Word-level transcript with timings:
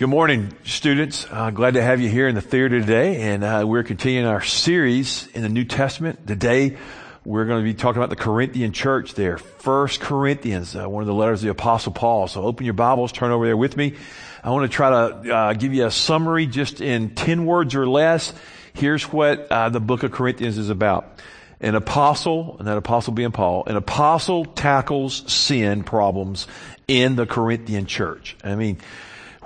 Good 0.00 0.08
morning, 0.08 0.56
students. 0.64 1.26
Uh, 1.30 1.50
glad 1.50 1.74
to 1.74 1.82
have 1.82 2.00
you 2.00 2.08
here 2.08 2.26
in 2.26 2.34
the 2.34 2.40
theater 2.40 2.80
today. 2.80 3.20
And 3.20 3.44
uh, 3.44 3.64
we're 3.66 3.82
continuing 3.82 4.26
our 4.26 4.40
series 4.40 5.26
in 5.34 5.42
the 5.42 5.50
New 5.50 5.66
Testament. 5.66 6.26
Today, 6.26 6.78
we're 7.22 7.44
going 7.44 7.62
to 7.62 7.70
be 7.70 7.74
talking 7.74 7.98
about 7.98 8.08
the 8.08 8.16
Corinthian 8.16 8.72
church 8.72 9.12
there. 9.12 9.36
First 9.36 10.00
Corinthians, 10.00 10.74
uh, 10.74 10.88
one 10.88 11.02
of 11.02 11.06
the 11.06 11.12
letters 11.12 11.40
of 11.40 11.44
the 11.44 11.50
Apostle 11.50 11.92
Paul. 11.92 12.28
So 12.28 12.44
open 12.44 12.64
your 12.64 12.72
Bibles, 12.72 13.12
turn 13.12 13.30
over 13.30 13.44
there 13.44 13.58
with 13.58 13.76
me. 13.76 13.94
I 14.42 14.48
want 14.48 14.70
to 14.70 14.74
try 14.74 14.88
to 14.88 15.34
uh, 15.36 15.52
give 15.52 15.74
you 15.74 15.84
a 15.84 15.90
summary 15.90 16.46
just 16.46 16.80
in 16.80 17.14
10 17.14 17.44
words 17.44 17.74
or 17.74 17.86
less. 17.86 18.32
Here's 18.72 19.02
what 19.02 19.52
uh, 19.52 19.68
the 19.68 19.80
book 19.80 20.02
of 20.02 20.12
Corinthians 20.12 20.56
is 20.56 20.70
about. 20.70 21.20
An 21.60 21.74
apostle, 21.74 22.56
and 22.58 22.66
that 22.68 22.78
apostle 22.78 23.12
being 23.12 23.32
Paul, 23.32 23.64
an 23.66 23.76
apostle 23.76 24.46
tackles 24.46 25.30
sin 25.30 25.84
problems 25.84 26.46
in 26.88 27.16
the 27.16 27.26
Corinthian 27.26 27.84
church. 27.84 28.34
I 28.42 28.54
mean, 28.54 28.78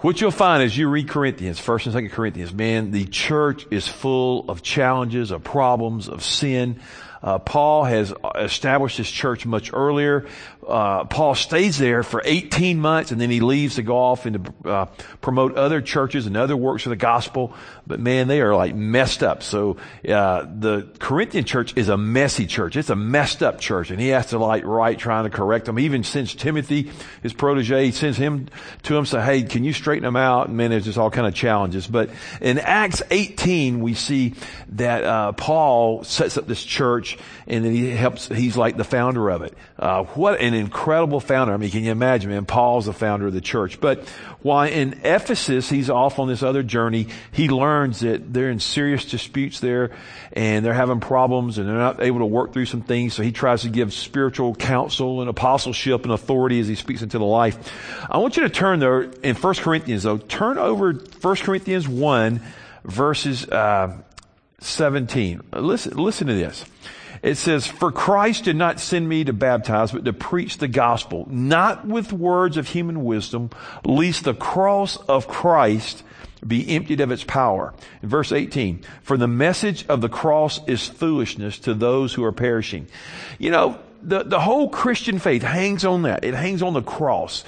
what 0.04 0.20
you'll 0.20 0.30
find 0.30 0.62
as 0.62 0.76
you 0.76 0.86
read 0.90 1.08
Corinthians, 1.08 1.58
1st 1.58 1.94
and 1.96 2.10
2nd 2.10 2.12
Corinthians, 2.12 2.52
man, 2.52 2.90
the 2.90 3.06
church 3.06 3.66
is 3.70 3.88
full 3.88 4.44
of 4.50 4.60
challenges, 4.60 5.30
of 5.30 5.42
problems, 5.42 6.10
of 6.10 6.22
sin. 6.22 6.78
Uh, 7.22 7.38
Paul 7.38 7.84
has 7.84 8.12
established 8.38 8.98
his 8.98 9.10
church 9.10 9.46
much 9.46 9.72
earlier. 9.72 10.26
Uh, 10.66 11.04
Paul 11.04 11.34
stays 11.34 11.78
there 11.78 12.02
for 12.02 12.22
18 12.24 12.80
months 12.80 13.10
and 13.10 13.20
then 13.20 13.30
he 13.30 13.40
leaves 13.40 13.76
to 13.76 13.82
go 13.82 13.96
off 13.96 14.26
and 14.26 14.44
to 14.44 14.70
uh, 14.70 14.86
promote 15.20 15.56
other 15.56 15.80
churches 15.80 16.26
and 16.26 16.36
other 16.36 16.56
works 16.56 16.86
of 16.86 16.90
the 16.90 16.96
gospel. 16.96 17.54
But 17.86 18.00
man, 18.00 18.28
they 18.28 18.40
are 18.40 18.54
like 18.54 18.74
messed 18.74 19.22
up. 19.22 19.42
So 19.42 19.76
uh, 20.08 20.46
the 20.58 20.88
Corinthian 20.98 21.44
church 21.44 21.76
is 21.76 21.88
a 21.88 21.96
messy 21.96 22.46
church. 22.46 22.76
It's 22.76 22.90
a 22.90 22.96
messed 22.96 23.42
up 23.42 23.60
church, 23.60 23.90
and 23.90 24.00
he 24.00 24.08
has 24.08 24.26
to 24.26 24.38
like 24.38 24.64
write 24.64 24.98
trying 24.98 25.24
to 25.24 25.30
correct 25.30 25.66
them. 25.66 25.76
He 25.76 25.84
even 25.84 26.02
sends 26.02 26.34
Timothy, 26.34 26.90
his 27.22 27.34
protege, 27.34 27.86
he 27.86 27.92
sends 27.92 28.16
him 28.16 28.48
to 28.84 28.96
him, 28.96 29.04
say, 29.04 29.20
"Hey, 29.20 29.42
can 29.42 29.64
you 29.64 29.74
straighten 29.74 30.04
them 30.04 30.16
out?" 30.16 30.48
And 30.48 30.56
man, 30.56 30.70
there's 30.70 30.86
just 30.86 30.96
all 30.96 31.10
kind 31.10 31.26
of 31.26 31.34
challenges. 31.34 31.86
But 31.86 32.10
in 32.40 32.58
Acts 32.58 33.02
18, 33.10 33.80
we 33.80 33.94
see 33.94 34.34
that 34.70 35.04
uh, 35.04 35.32
Paul 35.32 36.04
sets 36.04 36.38
up 36.38 36.46
this 36.46 36.64
church, 36.64 37.18
and 37.46 37.64
then 37.64 37.72
he 37.72 37.90
helps. 37.90 38.28
He's 38.28 38.56
like 38.56 38.78
the 38.78 38.84
founder 38.84 39.28
of 39.28 39.42
it. 39.42 39.54
Uh, 39.78 40.04
what 40.04 40.40
an 40.40 40.53
incredible 40.54 41.20
founder! 41.20 41.52
I 41.52 41.56
mean, 41.56 41.70
can 41.70 41.84
you 41.84 41.92
imagine, 41.92 42.30
man? 42.30 42.46
Paul's 42.46 42.86
the 42.86 42.92
founder 42.92 43.26
of 43.26 43.32
the 43.32 43.40
church, 43.40 43.80
but 43.80 44.08
while 44.44 44.68
in 44.68 45.00
Ephesus, 45.04 45.70
he's 45.70 45.88
off 45.88 46.18
on 46.18 46.28
this 46.28 46.42
other 46.42 46.62
journey, 46.62 47.08
he 47.32 47.48
learns 47.48 48.00
that 48.00 48.34
they're 48.34 48.50
in 48.50 48.60
serious 48.60 49.06
disputes 49.06 49.58
there 49.60 49.90
and 50.34 50.62
they're 50.62 50.74
having 50.74 51.00
problems 51.00 51.56
and 51.56 51.66
they're 51.66 51.74
not 51.74 52.02
able 52.02 52.18
to 52.18 52.26
work 52.26 52.52
through 52.52 52.66
some 52.66 52.82
things. 52.82 53.14
So 53.14 53.22
he 53.22 53.32
tries 53.32 53.62
to 53.62 53.70
give 53.70 53.94
spiritual 53.94 54.54
counsel 54.54 55.22
and 55.22 55.30
apostleship 55.30 56.02
and 56.02 56.12
authority 56.12 56.60
as 56.60 56.68
he 56.68 56.74
speaks 56.74 57.00
into 57.00 57.18
the 57.18 57.24
life. 57.24 57.72
I 58.10 58.18
want 58.18 58.36
you 58.36 58.42
to 58.42 58.50
turn 58.50 58.80
there 58.80 59.02
in 59.02 59.34
1 59.34 59.54
Corinthians 59.54 60.02
though. 60.02 60.18
Turn 60.18 60.58
over 60.58 60.92
1 60.92 61.36
Corinthians 61.36 61.88
1 61.88 62.42
verses, 62.84 63.48
uh, 63.48 63.96
17. 64.60 65.40
Listen, 65.54 65.96
listen 65.96 66.26
to 66.26 66.34
this. 66.34 66.66
It 67.24 67.38
says, 67.38 67.66
For 67.66 67.90
Christ 67.90 68.44
did 68.44 68.56
not 68.56 68.78
send 68.78 69.08
me 69.08 69.24
to 69.24 69.32
baptize, 69.32 69.92
but 69.92 70.04
to 70.04 70.12
preach 70.12 70.58
the 70.58 70.68
gospel, 70.68 71.26
not 71.30 71.86
with 71.86 72.12
words 72.12 72.58
of 72.58 72.68
human 72.68 73.02
wisdom, 73.02 73.48
lest 73.82 74.24
the 74.24 74.34
cross 74.34 74.98
of 74.98 75.26
Christ 75.26 76.02
be 76.46 76.68
emptied 76.68 77.00
of 77.00 77.10
its 77.10 77.24
power. 77.24 77.72
In 78.02 78.10
verse 78.10 78.30
18, 78.30 78.84
for 79.00 79.16
the 79.16 79.26
message 79.26 79.86
of 79.88 80.02
the 80.02 80.10
cross 80.10 80.60
is 80.68 80.86
foolishness 80.86 81.60
to 81.60 81.72
those 81.72 82.12
who 82.12 82.22
are 82.24 82.32
perishing. 82.32 82.88
You 83.38 83.52
know, 83.52 83.78
the, 84.02 84.22
the 84.22 84.40
whole 84.40 84.68
Christian 84.68 85.18
faith 85.18 85.42
hangs 85.42 85.86
on 85.86 86.02
that. 86.02 86.24
It 86.24 86.34
hangs 86.34 86.60
on 86.60 86.74
the 86.74 86.82
cross. 86.82 87.42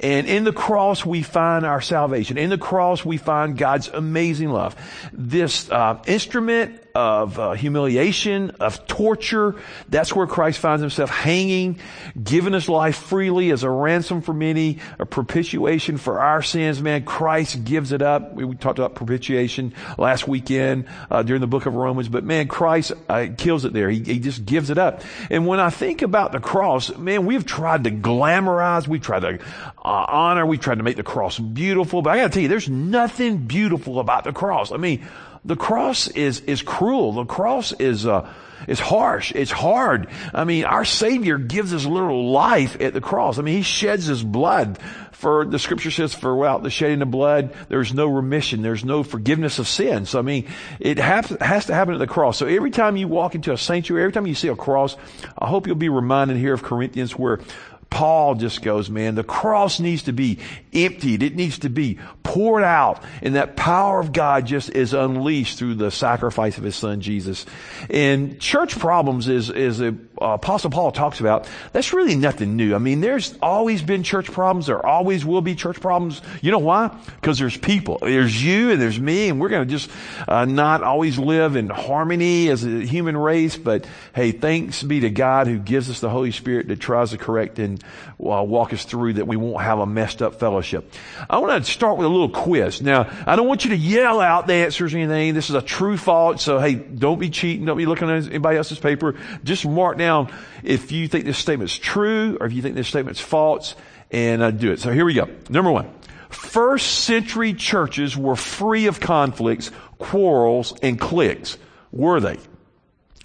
And 0.00 0.26
in 0.26 0.44
the 0.44 0.52
cross, 0.52 1.04
we 1.04 1.22
find 1.22 1.64
our 1.64 1.80
salvation. 1.80 2.38
In 2.38 2.50
the 2.50 2.58
cross, 2.58 3.04
we 3.04 3.18
find 3.18 3.56
God's 3.56 3.88
amazing 3.88 4.48
love. 4.48 4.74
This 5.12 5.70
uh, 5.70 6.02
instrument 6.06 6.82
of 6.94 7.38
uh, 7.38 7.52
humiliation, 7.52 8.50
of 8.60 8.86
torture. 8.86 9.56
That's 9.88 10.14
where 10.14 10.26
Christ 10.26 10.58
finds 10.58 10.80
himself 10.80 11.10
hanging, 11.10 11.78
giving 12.22 12.52
his 12.52 12.68
life 12.68 12.96
freely 12.96 13.50
as 13.50 13.62
a 13.62 13.70
ransom 13.70 14.22
for 14.22 14.32
many, 14.32 14.78
a 14.98 15.06
propitiation 15.06 15.96
for 15.96 16.20
our 16.20 16.42
sins. 16.42 16.80
Man, 16.80 17.04
Christ 17.04 17.64
gives 17.64 17.92
it 17.92 18.02
up. 18.02 18.34
We, 18.34 18.44
we 18.44 18.56
talked 18.56 18.78
about 18.78 18.94
propitiation 18.94 19.74
last 19.98 20.26
weekend 20.26 20.86
uh, 21.10 21.22
during 21.22 21.40
the 21.40 21.46
book 21.46 21.66
of 21.66 21.74
Romans, 21.74 22.08
but 22.08 22.24
man, 22.24 22.48
Christ 22.48 22.92
uh, 23.08 23.28
kills 23.36 23.64
it 23.64 23.72
there. 23.72 23.90
He, 23.90 24.00
he 24.00 24.18
just 24.18 24.44
gives 24.44 24.70
it 24.70 24.78
up. 24.78 25.02
And 25.30 25.46
when 25.46 25.60
I 25.60 25.70
think 25.70 26.02
about 26.02 26.32
the 26.32 26.40
cross, 26.40 26.96
man, 26.96 27.26
we've 27.26 27.46
tried 27.46 27.84
to 27.84 27.90
glamorize, 27.90 28.88
we've 28.88 29.02
tried 29.02 29.20
to 29.20 29.38
uh, 29.84 30.06
honor, 30.08 30.44
we've 30.46 30.60
tried 30.60 30.78
to 30.78 30.84
make 30.84 30.96
the 30.96 31.02
cross 31.02 31.38
beautiful, 31.38 32.02
but 32.02 32.10
I 32.10 32.16
gotta 32.16 32.30
tell 32.30 32.42
you, 32.42 32.48
there's 32.48 32.68
nothing 32.68 33.38
beautiful 33.38 34.00
about 34.00 34.24
the 34.24 34.32
cross. 34.32 34.72
I 34.72 34.76
mean, 34.76 35.06
the 35.44 35.56
cross 35.56 36.08
is, 36.08 36.40
is 36.40 36.62
cruel. 36.62 37.12
The 37.12 37.24
cross 37.24 37.72
is, 37.72 38.06
uh, 38.06 38.30
is 38.68 38.80
harsh. 38.80 39.32
It's 39.34 39.50
hard. 39.50 40.08
I 40.34 40.44
mean, 40.44 40.64
our 40.64 40.84
Savior 40.84 41.38
gives 41.38 41.70
his 41.70 41.86
literal 41.86 42.30
life 42.30 42.80
at 42.80 42.92
the 42.92 43.00
cross. 43.00 43.38
I 43.38 43.42
mean, 43.42 43.56
he 43.56 43.62
sheds 43.62 44.06
his 44.06 44.22
blood 44.22 44.78
for, 45.20 45.44
the 45.44 45.58
scripture 45.58 45.90
says, 45.90 46.14
for 46.14 46.34
without 46.34 46.62
the 46.62 46.70
shedding 46.70 47.02
of 47.02 47.10
blood, 47.10 47.54
there's 47.68 47.92
no 47.92 48.06
remission. 48.06 48.62
There's 48.62 48.86
no 48.86 49.02
forgiveness 49.02 49.58
of 49.58 49.68
sin. 49.68 50.06
So 50.06 50.18
I 50.18 50.22
mean, 50.22 50.48
it 50.78 50.96
has, 50.96 51.28
has 51.42 51.66
to 51.66 51.74
happen 51.74 51.92
at 51.92 51.98
the 51.98 52.06
cross. 52.06 52.38
So 52.38 52.46
every 52.46 52.70
time 52.70 52.96
you 52.96 53.06
walk 53.06 53.34
into 53.34 53.52
a 53.52 53.58
sanctuary, 53.58 54.04
every 54.04 54.14
time 54.14 54.26
you 54.26 54.34
see 54.34 54.48
a 54.48 54.56
cross, 54.56 54.96
I 55.38 55.46
hope 55.46 55.66
you'll 55.66 55.76
be 55.76 55.90
reminded 55.90 56.38
here 56.38 56.54
of 56.54 56.62
Corinthians 56.62 57.18
where 57.18 57.38
Paul 57.90 58.36
just 58.36 58.62
goes, 58.62 58.88
man, 58.88 59.14
the 59.14 59.22
cross 59.22 59.78
needs 59.78 60.04
to 60.04 60.12
be 60.12 60.38
emptied. 60.72 61.22
It 61.22 61.36
needs 61.36 61.58
to 61.60 61.68
be 61.68 61.98
poured 62.30 62.62
out. 62.62 63.02
And 63.22 63.34
that 63.34 63.56
power 63.56 63.98
of 63.98 64.12
God 64.12 64.46
just 64.46 64.70
is 64.70 64.94
unleashed 64.94 65.58
through 65.58 65.74
the 65.74 65.90
sacrifice 65.90 66.58
of 66.58 66.64
his 66.64 66.76
son, 66.76 67.00
Jesus. 67.00 67.44
And 67.90 68.40
church 68.40 68.78
problems 68.78 69.26
is, 69.26 69.50
is 69.50 69.78
the 69.78 69.96
uh, 70.20 70.34
apostle 70.34 70.70
Paul 70.70 70.92
talks 70.92 71.20
about. 71.20 71.48
That's 71.72 71.92
really 71.92 72.14
nothing 72.14 72.56
new. 72.56 72.74
I 72.74 72.78
mean, 72.78 73.00
there's 73.00 73.34
always 73.40 73.82
been 73.82 74.02
church 74.02 74.30
problems. 74.30 74.66
There 74.66 74.84
always 74.84 75.24
will 75.24 75.40
be 75.40 75.54
church 75.54 75.80
problems. 75.80 76.20
You 76.42 76.50
know 76.50 76.58
why? 76.58 76.88
Because 77.20 77.38
there's 77.38 77.56
people. 77.56 77.98
There's 78.02 78.42
you 78.42 78.70
and 78.70 78.80
there's 78.80 79.00
me 79.00 79.28
and 79.28 79.40
we're 79.40 79.48
going 79.48 79.66
to 79.66 79.70
just 79.70 79.90
uh, 80.28 80.44
not 80.44 80.82
always 80.82 81.18
live 81.18 81.56
in 81.56 81.68
harmony 81.68 82.50
as 82.50 82.64
a 82.64 82.84
human 82.84 83.16
race. 83.16 83.56
But 83.56 83.86
hey, 84.14 84.32
thanks 84.32 84.82
be 84.82 85.00
to 85.00 85.10
God 85.10 85.46
who 85.46 85.58
gives 85.58 85.88
us 85.88 86.00
the 86.00 86.10
Holy 86.10 86.32
Spirit 86.32 86.68
that 86.68 86.80
tries 86.80 87.10
to 87.10 87.18
correct 87.18 87.58
and 87.58 87.82
uh, 88.18 88.42
walk 88.42 88.72
us 88.72 88.84
through 88.84 89.14
that 89.14 89.26
we 89.26 89.36
won't 89.36 89.62
have 89.62 89.78
a 89.78 89.86
messed 89.86 90.20
up 90.20 90.34
fellowship. 90.34 90.92
I 91.28 91.38
want 91.38 91.64
to 91.64 91.70
start 91.70 91.96
with 91.96 92.06
a 92.06 92.10
little 92.10 92.28
quiz. 92.28 92.82
Now, 92.82 93.10
I 93.26 93.36
don't 93.36 93.46
want 93.46 93.64
you 93.64 93.70
to 93.70 93.76
yell 93.76 94.20
out 94.20 94.46
the 94.46 94.54
answers 94.54 94.92
or 94.92 94.98
anything. 94.98 95.32
This 95.32 95.48
is 95.48 95.56
a 95.56 95.62
true 95.62 95.96
fault. 95.96 96.40
So, 96.40 96.58
hey, 96.58 96.74
don't 96.74 97.18
be 97.18 97.30
cheating. 97.30 97.64
Don't 97.64 97.78
be 97.78 97.86
looking 97.86 98.10
at 98.10 98.26
anybody 98.26 98.58
else's 98.58 98.78
paper. 98.78 99.14
Just 99.44 99.66
mark 99.66 99.96
down 99.96 100.09
if 100.62 100.92
you 100.92 101.08
think 101.08 101.24
this 101.24 101.38
statement's 101.38 101.76
true 101.76 102.36
or 102.40 102.46
if 102.46 102.52
you 102.52 102.62
think 102.62 102.74
this 102.74 102.88
statement's 102.88 103.20
false 103.20 103.74
and 104.10 104.42
uh, 104.42 104.50
do 104.50 104.72
it. 104.72 104.80
So 104.80 104.92
here 104.92 105.04
we 105.04 105.14
go. 105.14 105.28
Number 105.48 105.70
one. 105.70 105.90
First 106.28 107.04
century 107.04 107.54
churches 107.54 108.16
were 108.16 108.36
free 108.36 108.86
of 108.86 109.00
conflicts, 109.00 109.72
quarrels, 109.98 110.74
and 110.80 110.98
cliques. 110.98 111.58
Were 111.90 112.20
they? 112.20 112.38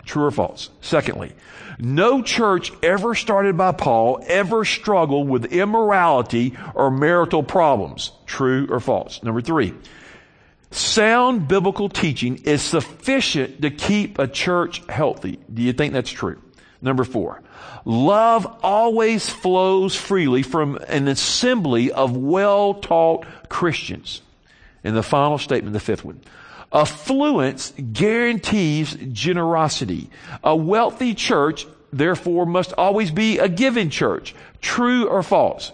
True 0.06 0.26
or 0.26 0.32
false? 0.32 0.70
Secondly, 0.82 1.34
no 1.78 2.22
church 2.22 2.72
ever 2.82 3.16
started 3.16 3.58
by 3.58 3.74
Paul 3.74 4.24
ever 4.28 4.66
struggled 4.66 5.28
with 5.28 5.46
immorality 5.46 6.56
or 6.74 6.90
marital 6.90 7.44
problems. 7.44 8.12
True 8.26 8.68
or 8.70 8.80
false? 8.80 9.22
Number 9.24 9.42
three. 9.42 9.74
Sound 10.72 11.48
biblical 11.48 11.90
teaching 11.90 12.38
is 12.44 12.62
sufficient 12.62 13.62
to 13.62 13.72
keep 13.72 14.20
a 14.20 14.28
church 14.28 14.82
healthy. 14.90 15.40
Do 15.54 15.62
you 15.62 15.74
think 15.74 15.94
that's 15.94 16.12
true? 16.12 16.42
Number 16.86 17.04
four. 17.04 17.42
Love 17.84 18.46
always 18.62 19.28
flows 19.28 19.96
freely 19.96 20.44
from 20.44 20.78
an 20.88 21.08
assembly 21.08 21.92
of 21.92 22.16
well-taught 22.16 23.26
Christians. 23.50 24.22
And 24.84 24.96
the 24.96 25.02
final 25.02 25.40
statement, 25.40 25.74
the 25.74 25.80
fifth 25.80 26.06
one. 26.06 26.22
Affluence 26.72 27.74
guarantees 27.92 28.94
generosity. 29.12 30.12
A 30.44 30.56
wealthy 30.56 31.16
church, 31.16 31.66
therefore, 31.92 32.46
must 32.46 32.72
always 32.74 33.10
be 33.10 33.40
a 33.40 33.50
giving 33.50 33.90
church. 33.90 34.36
True 34.62 35.08
or 35.08 35.24
false? 35.24 35.72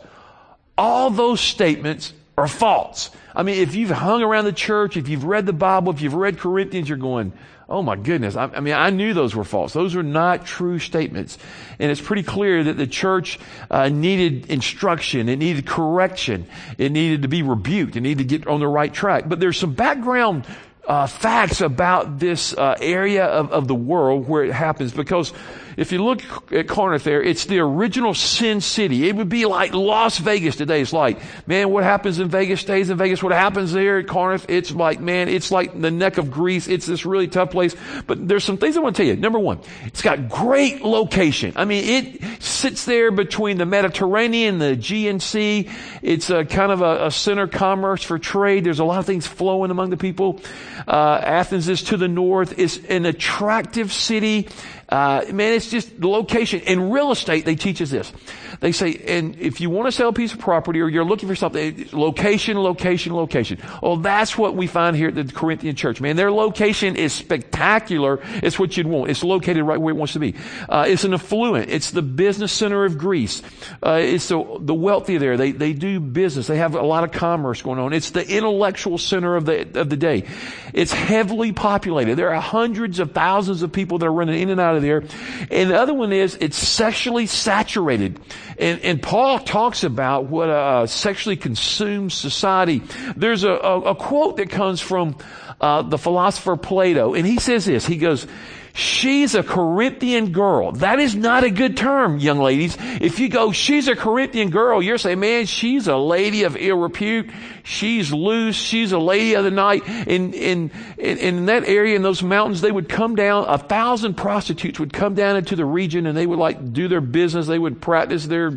All 0.77 1.09
those 1.09 1.41
statements 1.41 2.13
are 2.37 2.47
false. 2.47 3.09
I 3.35 3.43
mean, 3.43 3.61
if 3.61 3.75
you've 3.75 3.89
hung 3.89 4.23
around 4.23 4.45
the 4.45 4.53
church, 4.53 4.95
if 4.95 5.09
you've 5.09 5.25
read 5.25 5.45
the 5.45 5.53
Bible, 5.53 5.91
if 5.91 6.01
you've 6.01 6.13
read 6.13 6.39
Corinthians, 6.39 6.87
you're 6.87 6.97
going, 6.97 7.33
oh 7.71 7.81
my 7.81 7.95
goodness. 7.95 8.35
I, 8.35 8.45
I, 8.45 8.59
mean, 8.59 8.73
I 8.73 8.89
knew 8.89 9.13
those 9.13 9.33
were 9.33 9.43
false. 9.43 9.73
Those 9.73 9.95
are 9.95 10.03
not 10.03 10.45
true 10.45 10.77
statements. 10.77 11.37
And 11.79 11.89
it's 11.89 12.01
pretty 12.01 12.23
clear 12.23 12.65
that 12.65 12.77
the 12.77 12.85
church 12.85 13.39
uh, 13.69 13.89
needed 13.89 14.49
instruction. 14.49 15.29
It 15.29 15.37
needed 15.37 15.65
correction. 15.65 16.45
It 16.77 16.91
needed 16.91 17.23
to 17.23 17.27
be 17.27 17.41
rebuked. 17.41 17.95
It 17.95 18.01
needed 18.01 18.29
to 18.29 18.37
get 18.37 18.47
on 18.47 18.59
the 18.59 18.67
right 18.67 18.93
track. 18.93 19.23
But 19.27 19.39
there's 19.39 19.57
some 19.57 19.73
background 19.73 20.45
uh, 20.87 21.07
facts 21.07 21.61
about 21.61 22.19
this 22.19 22.53
uh, 22.53 22.75
area 22.81 23.25
of, 23.25 23.51
of 23.51 23.67
the 23.67 23.75
world 23.75 24.27
where 24.27 24.43
it 24.43 24.51
happens 24.51 24.91
because 24.91 25.31
if 25.77 25.91
you 25.91 26.03
look 26.03 26.21
at 26.51 26.67
Corinth 26.67 27.03
there, 27.03 27.21
it's 27.21 27.45
the 27.45 27.59
original 27.59 28.13
sin 28.13 28.61
city. 28.61 29.07
It 29.07 29.15
would 29.15 29.29
be 29.29 29.45
like 29.45 29.73
Las 29.73 30.17
Vegas 30.17 30.55
today. 30.55 30.81
It's 30.81 30.93
like, 30.93 31.19
man, 31.47 31.69
what 31.69 31.83
happens 31.83 32.19
in 32.19 32.29
Vegas 32.29 32.61
stays 32.61 32.89
in 32.89 32.97
Vegas. 32.97 33.23
What 33.23 33.33
happens 33.33 33.71
there 33.71 33.99
at 33.99 34.07
Corinth, 34.07 34.45
it's 34.49 34.71
like, 34.71 34.99
man, 34.99 35.29
it's 35.29 35.51
like 35.51 35.79
the 35.79 35.91
neck 35.91 36.17
of 36.17 36.31
Greece. 36.31 36.67
It's 36.67 36.85
this 36.85 37.05
really 37.05 37.27
tough 37.27 37.51
place. 37.51 37.75
But 38.07 38.27
there's 38.27 38.43
some 38.43 38.57
things 38.57 38.77
I 38.77 38.79
want 38.79 38.95
to 38.95 39.03
tell 39.03 39.13
you. 39.13 39.19
Number 39.19 39.39
one, 39.39 39.59
it's 39.85 40.01
got 40.01 40.29
great 40.29 40.81
location. 40.81 41.53
I 41.55 41.65
mean, 41.65 41.83
it 41.83 42.41
sits 42.41 42.85
there 42.85 43.11
between 43.11 43.57
the 43.57 43.65
Mediterranean, 43.65 44.59
the 44.59 44.71
Aegean 44.71 45.19
Sea. 45.19 45.69
It's 46.01 46.29
a 46.29 46.45
kind 46.45 46.71
of 46.71 46.81
a, 46.81 47.07
a 47.07 47.11
center 47.11 47.47
commerce 47.47 48.03
for 48.03 48.19
trade. 48.19 48.63
There's 48.63 48.79
a 48.79 48.85
lot 48.85 48.99
of 48.99 49.05
things 49.05 49.27
flowing 49.27 49.71
among 49.71 49.89
the 49.89 49.97
people. 49.97 50.41
Uh, 50.87 51.21
Athens 51.23 51.67
is 51.69 51.83
to 51.83 51.97
the 51.97 52.07
north. 52.07 52.57
It's 52.57 52.77
an 52.89 53.05
attractive 53.05 53.91
city. 53.91 54.47
Uh, 54.91 55.23
man, 55.31 55.53
it's 55.53 55.71
just 55.71 55.99
the 55.99 56.07
location. 56.07 56.59
In 56.61 56.89
real 56.89 57.11
estate, 57.11 57.45
they 57.45 57.55
teach 57.55 57.81
us 57.81 57.89
this. 57.89 58.11
They 58.59 58.73
say, 58.73 59.01
and 59.07 59.39
if 59.39 59.61
you 59.61 59.69
want 59.69 59.87
to 59.87 59.91
sell 59.91 60.09
a 60.09 60.13
piece 60.13 60.33
of 60.33 60.39
property 60.39 60.81
or 60.81 60.89
you're 60.89 61.05
looking 61.05 61.29
for 61.29 61.35
something, 61.35 61.87
location, 61.93 62.59
location, 62.59 63.15
location. 63.15 63.57
Oh, 63.81 63.95
that's 63.95 64.37
what 64.37 64.55
we 64.55 64.67
find 64.67 64.95
here 64.95 65.07
at 65.07 65.15
the 65.15 65.23
Corinthian 65.23 65.75
church, 65.75 66.01
man. 66.01 66.17
Their 66.17 66.31
location 66.31 66.97
is 66.97 67.13
spectacular. 67.13 68.19
It's 68.43 68.59
what 68.59 68.75
you'd 68.75 68.85
want. 68.85 69.09
It's 69.09 69.23
located 69.23 69.63
right 69.63 69.79
where 69.79 69.93
it 69.93 69.97
wants 69.97 70.13
to 70.13 70.19
be. 70.19 70.35
Uh, 70.67 70.85
it's 70.87 71.05
an 71.05 71.13
affluent. 71.13 71.69
It's 71.69 71.91
the 71.91 72.01
business 72.01 72.51
center 72.51 72.83
of 72.83 72.97
Greece. 72.97 73.41
Uh, 73.81 73.99
it's 74.01 74.27
the, 74.27 74.57
the 74.59 74.75
wealthy 74.75 75.17
there. 75.17 75.37
They, 75.37 75.53
they 75.53 75.71
do 75.71 76.01
business. 76.01 76.47
They 76.47 76.57
have 76.57 76.75
a 76.75 76.81
lot 76.81 77.05
of 77.05 77.13
commerce 77.13 77.61
going 77.61 77.79
on. 77.79 77.93
It's 77.93 78.11
the 78.11 78.29
intellectual 78.29 78.97
center 78.97 79.37
of 79.37 79.45
the, 79.45 79.79
of 79.79 79.89
the 79.89 79.97
day. 79.97 80.27
It's 80.73 80.91
heavily 80.91 81.53
populated. 81.53 82.15
There 82.15 82.33
are 82.33 82.41
hundreds 82.41 82.99
of 82.99 83.13
thousands 83.13 83.63
of 83.63 83.71
people 83.71 83.97
that 83.99 84.05
are 84.05 84.13
running 84.13 84.39
in 84.39 84.49
and 84.49 84.59
out 84.59 84.75
of 84.75 84.80
there. 84.81 85.03
And 85.49 85.69
the 85.69 85.79
other 85.79 85.93
one 85.93 86.11
is 86.11 86.35
it's 86.41 86.57
sexually 86.57 87.25
saturated. 87.25 88.19
And, 88.57 88.79
and 88.81 89.01
Paul 89.01 89.39
talks 89.39 89.83
about 89.83 90.25
what 90.25 90.49
a 90.49 90.87
sexually 90.87 91.37
consumed 91.37 92.11
society. 92.11 92.81
There's 93.15 93.43
a, 93.43 93.51
a, 93.51 93.81
a 93.81 93.95
quote 93.95 94.37
that 94.37 94.49
comes 94.49 94.81
from 94.81 95.17
uh, 95.59 95.83
the 95.83 95.97
philosopher 95.97 96.57
Plato, 96.57 97.13
and 97.13 97.25
he 97.25 97.37
says 97.37 97.65
this. 97.65 97.85
He 97.85 97.97
goes, 97.97 98.25
She's 98.73 99.35
a 99.35 99.43
Corinthian 99.43 100.31
girl. 100.31 100.71
That 100.71 100.99
is 100.99 101.15
not 101.15 101.43
a 101.43 101.49
good 101.49 101.75
term, 101.75 102.19
young 102.19 102.39
ladies. 102.39 102.77
If 102.79 103.19
you 103.19 103.29
go, 103.29 103.51
she's 103.51 103.87
a 103.87 103.95
Corinthian 103.95 104.49
girl, 104.49 104.81
you're 104.81 104.97
saying, 104.97 105.19
man, 105.19 105.45
she's 105.45 105.87
a 105.87 105.97
lady 105.97 106.43
of 106.43 106.55
ill 106.55 106.77
repute. 106.77 107.29
She's 107.63 108.11
loose. 108.11 108.55
She's 108.55 108.91
a 108.91 108.99
lady 108.99 109.35
of 109.35 109.43
the 109.43 109.51
night. 109.51 109.87
In, 110.07 110.33
in, 110.33 110.71
in, 110.97 111.17
in 111.17 111.45
that 111.45 111.65
area, 111.65 111.95
in 111.95 112.01
those 112.01 112.23
mountains, 112.23 112.61
they 112.61 112.71
would 112.71 112.89
come 112.89 113.15
down, 113.15 113.45
a 113.47 113.57
thousand 113.57 114.15
prostitutes 114.15 114.79
would 114.79 114.93
come 114.93 115.13
down 115.13 115.35
into 115.35 115.55
the 115.55 115.65
region 115.65 116.07
and 116.07 116.17
they 116.17 116.25
would 116.25 116.39
like 116.39 116.73
do 116.73 116.87
their 116.87 117.01
business. 117.01 117.47
They 117.47 117.59
would 117.59 117.81
practice 117.81 118.25
their, 118.25 118.51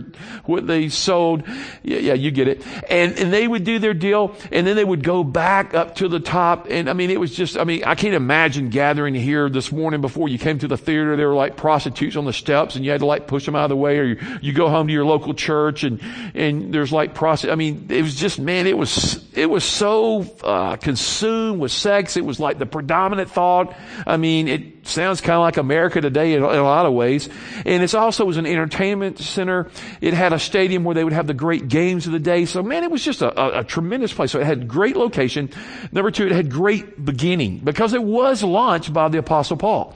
what 0.44 0.66
they 0.66 0.88
sold. 0.88 1.42
Yeah, 1.82 1.98
yeah, 1.98 2.14
you 2.14 2.30
get 2.30 2.48
it. 2.48 2.66
And, 2.88 3.18
and 3.18 3.32
they 3.32 3.46
would 3.46 3.64
do 3.64 3.78
their 3.78 3.94
deal 3.94 4.34
and 4.50 4.66
then 4.66 4.76
they 4.76 4.84
would 4.84 5.02
go 5.02 5.24
back 5.24 5.74
up 5.74 5.96
to 5.96 6.08
the 6.08 6.20
top. 6.20 6.68
And 6.70 6.88
I 6.88 6.92
mean, 6.92 7.10
it 7.10 7.20
was 7.20 7.34
just, 7.34 7.58
I 7.58 7.64
mean, 7.64 7.84
I 7.84 7.94
can't 7.94 8.14
imagine 8.14 8.70
gathering 8.70 9.14
here 9.14 9.50
this 9.50 9.70
morning 9.70 10.00
before 10.04 10.28
you 10.28 10.38
came 10.38 10.58
to 10.58 10.68
the 10.68 10.76
theater. 10.76 11.16
There 11.16 11.28
were 11.28 11.34
like 11.34 11.56
prostitutes 11.56 12.14
on 12.14 12.26
the 12.26 12.32
steps 12.34 12.76
and 12.76 12.84
you 12.84 12.90
had 12.90 13.00
to 13.00 13.06
like 13.06 13.26
push 13.26 13.46
them 13.46 13.56
out 13.56 13.64
of 13.64 13.70
the 13.70 13.76
way 13.76 13.98
or 13.98 14.04
you, 14.04 14.38
you 14.42 14.52
go 14.52 14.68
home 14.68 14.86
to 14.86 14.92
your 14.92 15.06
local 15.06 15.32
church 15.32 15.82
and, 15.82 15.98
and 16.34 16.74
there's 16.74 16.92
like 16.92 17.14
prostitutes. 17.14 17.52
I 17.52 17.56
mean, 17.56 17.86
it 17.88 18.02
was 18.02 18.14
just, 18.14 18.38
man, 18.38 18.66
it 18.66 18.76
was 18.76 19.24
it 19.34 19.48
was 19.48 19.64
so 19.64 20.22
uh, 20.42 20.76
consumed 20.76 21.58
with 21.58 21.72
sex. 21.72 22.16
It 22.16 22.24
was 22.24 22.38
like 22.38 22.58
the 22.58 22.66
predominant 22.66 23.30
thought. 23.30 23.74
I 24.06 24.16
mean, 24.16 24.46
it 24.46 24.86
sounds 24.86 25.20
kind 25.20 25.36
of 25.36 25.40
like 25.40 25.56
America 25.56 26.00
today 26.00 26.34
in, 26.34 26.44
in, 26.44 26.44
a 26.44 26.62
lot 26.62 26.86
of 26.86 26.92
ways. 26.92 27.28
And 27.64 27.82
it's 27.82 27.94
also 27.94 28.24
was 28.24 28.36
an 28.36 28.46
entertainment 28.46 29.18
center. 29.18 29.70
It 30.00 30.14
had 30.14 30.32
a 30.32 30.38
stadium 30.38 30.84
where 30.84 30.94
they 30.94 31.02
would 31.02 31.12
have 31.12 31.26
the 31.26 31.34
great 31.34 31.68
games 31.68 32.06
of 32.06 32.12
the 32.12 32.18
day. 32.18 32.44
So 32.44 32.62
man, 32.62 32.84
it 32.84 32.90
was 32.90 33.02
just 33.02 33.22
a, 33.22 33.40
a, 33.40 33.60
a 33.60 33.64
tremendous 33.64 34.12
place. 34.12 34.30
So 34.30 34.40
it 34.40 34.46
had 34.46 34.68
great 34.68 34.96
location. 34.96 35.50
Number 35.92 36.10
two, 36.10 36.26
it 36.26 36.32
had 36.32 36.50
great 36.50 37.02
beginning 37.04 37.58
because 37.58 37.92
it 37.94 38.02
was 38.02 38.42
launched 38.42 38.92
by 38.92 39.08
the 39.08 39.18
Apostle 39.18 39.56
Paul 39.56 39.93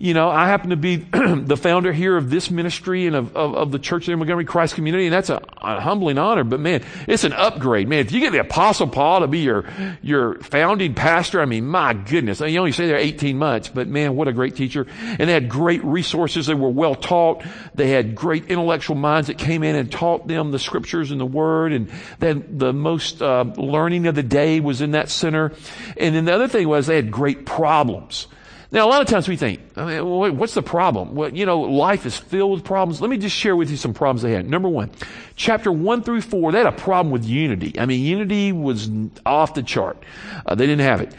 you 0.00 0.14
know, 0.14 0.30
I 0.30 0.46
happen 0.46 0.70
to 0.70 0.76
be 0.76 0.96
the 1.12 1.58
founder 1.58 1.92
here 1.92 2.16
of 2.16 2.30
this 2.30 2.50
ministry 2.50 3.06
and 3.06 3.14
of, 3.14 3.36
of, 3.36 3.54
of 3.54 3.70
the 3.70 3.78
Church 3.78 4.06
the 4.06 4.16
Montgomery 4.16 4.46
Christ 4.46 4.74
community, 4.74 5.04
and 5.04 5.12
that's 5.12 5.28
a, 5.28 5.42
a, 5.60 5.78
humbling 5.78 6.16
honor. 6.16 6.42
But 6.42 6.58
man, 6.58 6.82
it's 7.06 7.24
an 7.24 7.34
upgrade, 7.34 7.86
man. 7.86 7.98
If 7.98 8.10
you 8.10 8.20
get 8.20 8.32
the 8.32 8.40
Apostle 8.40 8.86
Paul 8.86 9.20
to 9.20 9.26
be 9.26 9.40
your 9.40 9.66
your 10.00 10.40
founding 10.40 10.94
pastor, 10.94 11.42
I 11.42 11.44
mean, 11.44 11.66
my 11.66 11.92
goodness, 11.92 12.40
you 12.40 12.58
only 12.58 12.72
stay 12.72 12.86
there 12.86 12.96
18 12.96 13.36
months, 13.36 13.68
but 13.68 13.88
man, 13.88 14.16
what 14.16 14.26
a 14.26 14.32
great 14.32 14.56
teacher! 14.56 14.86
And 15.02 15.28
they 15.28 15.34
had 15.34 15.50
great 15.50 15.84
resources. 15.84 16.46
They 16.46 16.54
were 16.54 16.70
well 16.70 16.94
taught. 16.94 17.44
They 17.74 17.90
had 17.90 18.14
great 18.14 18.46
intellectual 18.46 18.96
minds 18.96 19.26
that 19.26 19.36
came 19.36 19.62
in 19.62 19.76
and 19.76 19.92
taught 19.92 20.26
them 20.26 20.50
the 20.50 20.58
scriptures 20.58 21.10
and 21.10 21.20
the 21.20 21.26
Word. 21.26 21.74
And 21.74 21.92
then 22.20 22.46
the 22.56 22.72
most 22.72 23.20
uh, 23.20 23.42
learning 23.42 24.06
of 24.06 24.14
the 24.14 24.22
day 24.22 24.60
was 24.60 24.80
in 24.80 24.92
that 24.92 25.10
center. 25.10 25.52
And 25.98 26.14
then 26.14 26.24
the 26.24 26.32
other 26.32 26.48
thing 26.48 26.66
was 26.68 26.86
they 26.86 26.96
had 26.96 27.10
great 27.10 27.44
problems. 27.44 28.26
Now, 28.72 28.86
a 28.86 28.90
lot 28.90 29.00
of 29.02 29.08
times 29.08 29.28
we 29.28 29.36
think, 29.36 29.69
I 29.80 30.00
mean, 30.00 30.36
what's 30.36 30.54
the 30.54 30.62
problem? 30.62 31.14
Well, 31.14 31.32
you 31.32 31.46
know, 31.46 31.60
life 31.60 32.04
is 32.04 32.16
filled 32.16 32.52
with 32.52 32.64
problems. 32.64 33.00
Let 33.00 33.08
me 33.08 33.16
just 33.16 33.34
share 33.34 33.56
with 33.56 33.70
you 33.70 33.76
some 33.76 33.94
problems 33.94 34.20
they 34.22 34.32
had. 34.32 34.48
Number 34.48 34.68
one, 34.68 34.90
chapter 35.36 35.72
one 35.72 36.02
through 36.02 36.20
four, 36.20 36.52
they 36.52 36.58
had 36.58 36.66
a 36.66 36.72
problem 36.72 37.10
with 37.10 37.24
unity. 37.24 37.78
I 37.78 37.86
mean, 37.86 38.04
unity 38.04 38.52
was 38.52 38.90
off 39.24 39.54
the 39.54 39.62
chart. 39.62 40.02
Uh, 40.44 40.54
they 40.54 40.66
didn't 40.66 40.84
have 40.84 41.00
it. 41.00 41.14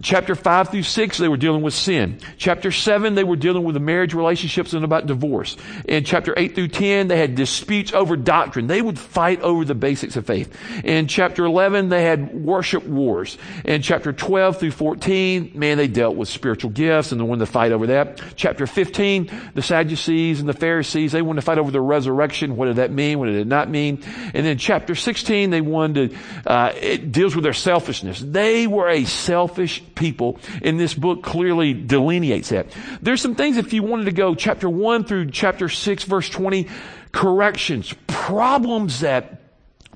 Chapter 0.00 0.34
5 0.34 0.70
through 0.70 0.84
6, 0.84 1.18
they 1.18 1.28
were 1.28 1.36
dealing 1.36 1.60
with 1.60 1.74
sin. 1.74 2.18
Chapter 2.38 2.72
7, 2.72 3.14
they 3.14 3.24
were 3.24 3.36
dealing 3.36 3.62
with 3.62 3.74
the 3.74 3.80
marriage 3.80 4.14
relationships 4.14 4.72
and 4.72 4.84
about 4.84 5.06
divorce. 5.06 5.56
In 5.84 6.02
chapter 6.04 6.32
8 6.34 6.54
through 6.54 6.68
10, 6.68 7.08
they 7.08 7.18
had 7.18 7.34
disputes 7.34 7.92
over 7.92 8.16
doctrine. 8.16 8.68
They 8.68 8.80
would 8.80 8.98
fight 8.98 9.42
over 9.42 9.66
the 9.66 9.74
basics 9.74 10.16
of 10.16 10.26
faith. 10.26 10.56
In 10.82 11.08
chapter 11.08 11.44
11, 11.44 11.90
they 11.90 12.04
had 12.04 12.34
worship 12.34 12.86
wars. 12.86 13.36
In 13.66 13.82
chapter 13.82 14.14
12 14.14 14.60
through 14.60 14.70
14, 14.70 15.52
man, 15.54 15.76
they 15.76 15.88
dealt 15.88 16.16
with 16.16 16.30
spiritual 16.30 16.70
gifts 16.70 17.12
and 17.12 17.20
they 17.20 17.24
wanted 17.24 17.44
to 17.44 17.52
fight 17.52 17.72
over 17.72 17.88
that. 17.88 18.05
Chapter 18.36 18.66
15, 18.66 19.30
the 19.54 19.62
Sadducees 19.62 20.40
and 20.40 20.48
the 20.48 20.54
Pharisees, 20.54 21.12
they 21.12 21.22
wanted 21.22 21.40
to 21.40 21.44
fight 21.44 21.58
over 21.58 21.70
the 21.70 21.80
resurrection. 21.80 22.56
What 22.56 22.66
did 22.66 22.76
that 22.76 22.90
mean? 22.90 23.18
What 23.18 23.26
did 23.26 23.36
it 23.36 23.46
not 23.46 23.70
mean? 23.70 24.02
And 24.34 24.46
then 24.46 24.58
chapter 24.58 24.94
16, 24.94 25.50
they 25.50 25.60
wanted 25.60 26.10
to, 26.10 26.50
uh, 26.50 26.72
it 26.74 27.12
deals 27.12 27.34
with 27.34 27.44
their 27.44 27.52
selfishness. 27.52 28.20
They 28.20 28.66
were 28.66 28.88
a 28.88 29.04
selfish 29.04 29.36
selfish 29.56 29.82
people, 29.94 30.38
and 30.62 30.78
this 30.78 30.94
book 30.94 31.22
clearly 31.22 31.72
delineates 31.72 32.50
that. 32.50 32.66
There's 33.00 33.20
some 33.20 33.34
things 33.34 33.56
if 33.56 33.72
you 33.72 33.82
wanted 33.82 34.04
to 34.04 34.12
go 34.12 34.34
chapter 34.34 34.68
1 34.68 35.04
through 35.04 35.30
chapter 35.30 35.68
6 35.68 36.04
verse 36.04 36.28
20, 36.28 36.68
corrections, 37.12 37.94
problems 38.06 39.00
that 39.00 39.40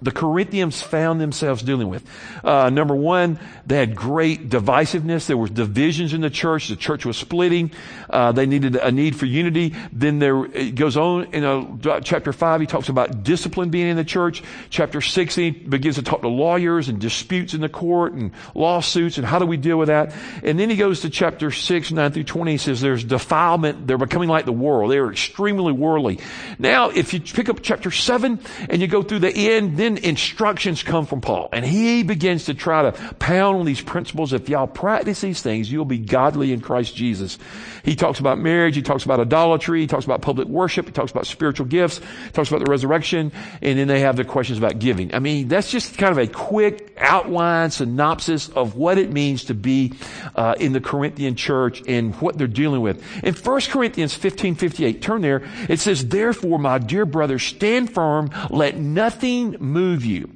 the 0.03 0.11
Corinthians 0.11 0.81
found 0.81 1.21
themselves 1.21 1.63
dealing 1.63 1.89
with. 1.89 2.05
Uh, 2.43 2.71
number 2.71 2.95
one, 2.95 3.39
they 3.71 3.77
had 3.77 3.95
great 3.95 4.49
divisiveness. 4.49 5.27
There 5.27 5.37
were 5.37 5.47
divisions 5.47 6.13
in 6.13 6.23
the 6.23 6.29
church. 6.29 6.67
The 6.67 6.75
church 6.75 7.07
was 7.07 7.17
splitting. 7.17 7.71
Uh, 8.11 8.33
they 8.33 8.45
needed 8.45 8.75
a 8.75 8.91
need 8.91 9.15
for 9.15 9.27
unity. 9.27 9.77
Then 9.93 10.19
there 10.19 10.45
it 10.45 10.75
goes 10.75 10.97
on 10.97 11.33
in 11.33 11.45
uh, 11.45 12.01
chapter 12.01 12.33
five. 12.33 12.61
He 12.61 12.67
talks 12.67 12.89
about 12.89 13.23
discipline 13.23 13.71
being 13.71 13.87
in 13.87 13.97
the 13.97 14.03
church. 14.03 14.43
Chapter 14.71 15.01
six, 15.01 15.37
he 15.37 15.51
begins 15.53 15.95
to 15.95 16.03
talk 16.03 16.23
to 16.23 16.29
lawyers 16.29 16.89
and 16.89 17.01
disputes 17.01 17.55
in 17.55 17.61
the 17.61 17.69
court 17.69 18.13
and 18.13 18.33
lawsuits 18.57 19.19
and 19.19 19.27
how 19.27 19.39
do 19.39 19.47
we 19.47 19.57
deal 19.57 19.79
with 19.79 19.87
that. 19.87 20.17
And 20.43 20.59
then 20.59 20.69
he 20.69 20.75
goes 20.75 21.03
to 21.03 21.09
chapter 21.11 21.53
six, 21.53 21.93
nine 21.93 22.11
through 22.11 22.25
twenty. 22.25 22.51
He 22.51 22.59
says 22.59 22.81
there's 22.81 23.05
defilement. 23.05 23.87
They're 23.87 23.99
becoming 23.99 24.29
like 24.29 24.47
the 24.47 24.53
world. 24.53 24.91
They 24.91 24.99
are 24.99 25.13
extremely 25.13 25.73
worldly. 25.73 26.19
Now, 26.59 26.91
if 26.91 27.15
you 27.15 27.21
pick 27.21 27.49
up 27.49 27.63
chapter 27.63 27.93
seven 27.93 28.41
and 28.69 28.83
you 28.83 28.89
go 28.89 29.05
through 29.05 29.21
the 29.21 29.53
end, 29.53 29.77
then 29.77 29.97
instructions 29.97 30.83
come 30.83 31.07
from 31.07 31.21
Paul 31.21 31.51
and 31.53 31.65
he 31.65 32.03
begins 32.03 32.47
to 32.47 32.55
try 32.55 32.91
to 32.91 33.15
pound 33.21 33.60
on 33.61 33.67
these 33.67 33.81
principles. 33.81 34.33
If 34.33 34.49
y'all 34.49 34.67
practice 34.67 35.21
these 35.21 35.43
things, 35.43 35.71
you'll 35.71 35.85
be 35.85 35.99
godly 35.99 36.53
in 36.53 36.61
Christ 36.61 36.97
Jesus. 36.97 37.39
He 37.85 37.95
talks 37.95 38.19
about 38.19 38.39
marriage. 38.39 38.77
He 38.77 38.83
talks 38.83 39.05
about 39.05 39.21
idolatry. 39.21 39.83
He 39.83 39.87
talks 39.87 40.05
about 40.05 40.23
public 40.23 40.49
worship. 40.49 40.87
He 40.87 40.93
talks 40.93 41.11
about 41.11 41.27
spiritual 41.27 41.67
gifts. 41.67 41.99
He 41.99 42.31
talks 42.33 42.49
about 42.49 42.65
the 42.65 42.71
resurrection. 42.71 43.33
And 43.63 43.79
then 43.79 43.89
they 43.89 44.01
have 44.01 44.17
the 44.17 44.25
questions 44.25 44.59
about 44.59 44.79
giving. 44.79 45.15
I 45.15 45.19
mean, 45.19 45.49
that's 45.49 45.71
just 45.71 45.97
kind 45.97 46.13
of 46.13 46.19
a 46.19 46.27
quick 46.27 46.95
outline 46.99 47.71
synopsis 47.71 48.49
of 48.51 48.77
what 48.77 48.99
it 48.99 49.11
means 49.11 49.45
to 49.45 49.55
be 49.55 49.93
uh, 50.37 50.55
in 50.59 50.73
the 50.73 50.81
Corinthian 50.81 51.37
church 51.37 51.83
and 51.87 52.15
what 52.17 52.37
they're 52.39 52.47
dealing 52.47 52.81
with. 52.81 53.03
In 53.25 53.35
1 53.35 53.61
Corinthians 53.63 54.15
15, 54.15 54.55
58, 54.55 55.03
turn 55.03 55.23
there. 55.23 55.43
It 55.69 55.81
says, 55.81 56.09
therefore, 56.09 56.59
my 56.59 56.79
dear 56.79 57.07
brothers, 57.07 57.43
stand 57.43 57.93
firm. 57.93 58.31
Let 58.51 58.77
nothing 58.77 59.57
move 59.61 60.05
you. 60.05 60.31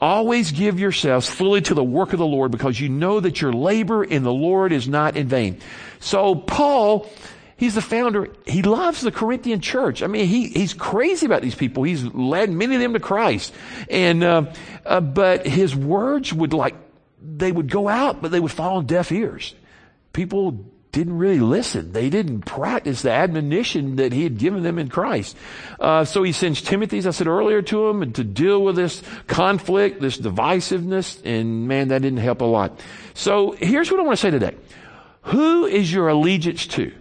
Always 0.00 0.52
give 0.52 0.78
yourselves 0.78 1.28
fully 1.28 1.60
to 1.62 1.74
the 1.74 1.82
work 1.82 2.12
of 2.12 2.20
the 2.20 2.26
Lord 2.26 2.52
because 2.58 2.80
you 2.80 2.88
know 2.88 3.20
that 3.20 3.40
your 3.40 3.52
labor 3.52 4.04
in 4.04 4.24
the 4.24 4.32
Lord 4.32 4.72
is 4.72 4.88
not 4.88 5.16
in 5.16 5.28
vain. 5.28 5.60
So 6.00 6.34
Paul, 6.34 7.08
he's 7.56 7.74
the 7.74 7.80
founder. 7.80 8.28
He 8.46 8.62
loves 8.62 9.00
the 9.00 9.12
Corinthian 9.12 9.60
church. 9.60 10.02
I 10.02 10.08
mean, 10.08 10.26
he, 10.26 10.48
he's 10.48 10.74
crazy 10.74 11.24
about 11.24 11.40
these 11.40 11.54
people. 11.54 11.84
He's 11.84 12.04
led 12.04 12.50
many 12.50 12.74
of 12.74 12.80
them 12.80 12.92
to 12.92 13.00
Christ. 13.00 13.54
And, 13.88 14.24
uh, 14.24 14.52
uh, 14.84 15.00
but 15.00 15.46
his 15.46 15.74
words 15.74 16.34
would 16.34 16.52
like, 16.52 16.74
they 17.22 17.52
would 17.52 17.70
go 17.70 17.88
out, 17.88 18.20
but 18.20 18.30
they 18.30 18.40
would 18.40 18.52
fall 18.52 18.78
on 18.78 18.86
deaf 18.86 19.10
ears. 19.12 19.54
People 20.12 20.66
didn't 20.92 21.18
really 21.18 21.40
listen. 21.40 21.92
They 21.92 22.10
didn't 22.10 22.42
practice 22.42 23.02
the 23.02 23.10
admonition 23.10 23.96
that 23.96 24.12
he 24.12 24.22
had 24.22 24.38
given 24.38 24.62
them 24.62 24.78
in 24.78 24.88
Christ. 24.88 25.36
Uh, 25.78 26.04
so 26.04 26.22
he 26.22 26.32
sends 26.32 26.62
Timothy, 26.62 26.98
as 26.98 27.06
I 27.06 27.10
said 27.10 27.26
earlier, 27.26 27.62
to 27.62 27.88
them 27.88 28.12
to 28.14 28.24
deal 28.24 28.62
with 28.62 28.76
this 28.76 29.02
conflict, 29.26 30.00
this 30.00 30.18
divisiveness, 30.18 31.20
and 31.24 31.68
man, 31.68 31.88
that 31.88 32.02
didn't 32.02 32.18
help 32.20 32.40
a 32.40 32.46
lot. 32.46 32.80
So 33.14 33.52
here's 33.52 33.90
what 33.90 34.00
I 34.00 34.02
want 34.02 34.18
to 34.18 34.22
say 34.22 34.30
today. 34.30 34.56
Who 35.22 35.66
is 35.66 35.92
your 35.92 36.08
allegiance 36.08 36.66
to? 36.68 36.92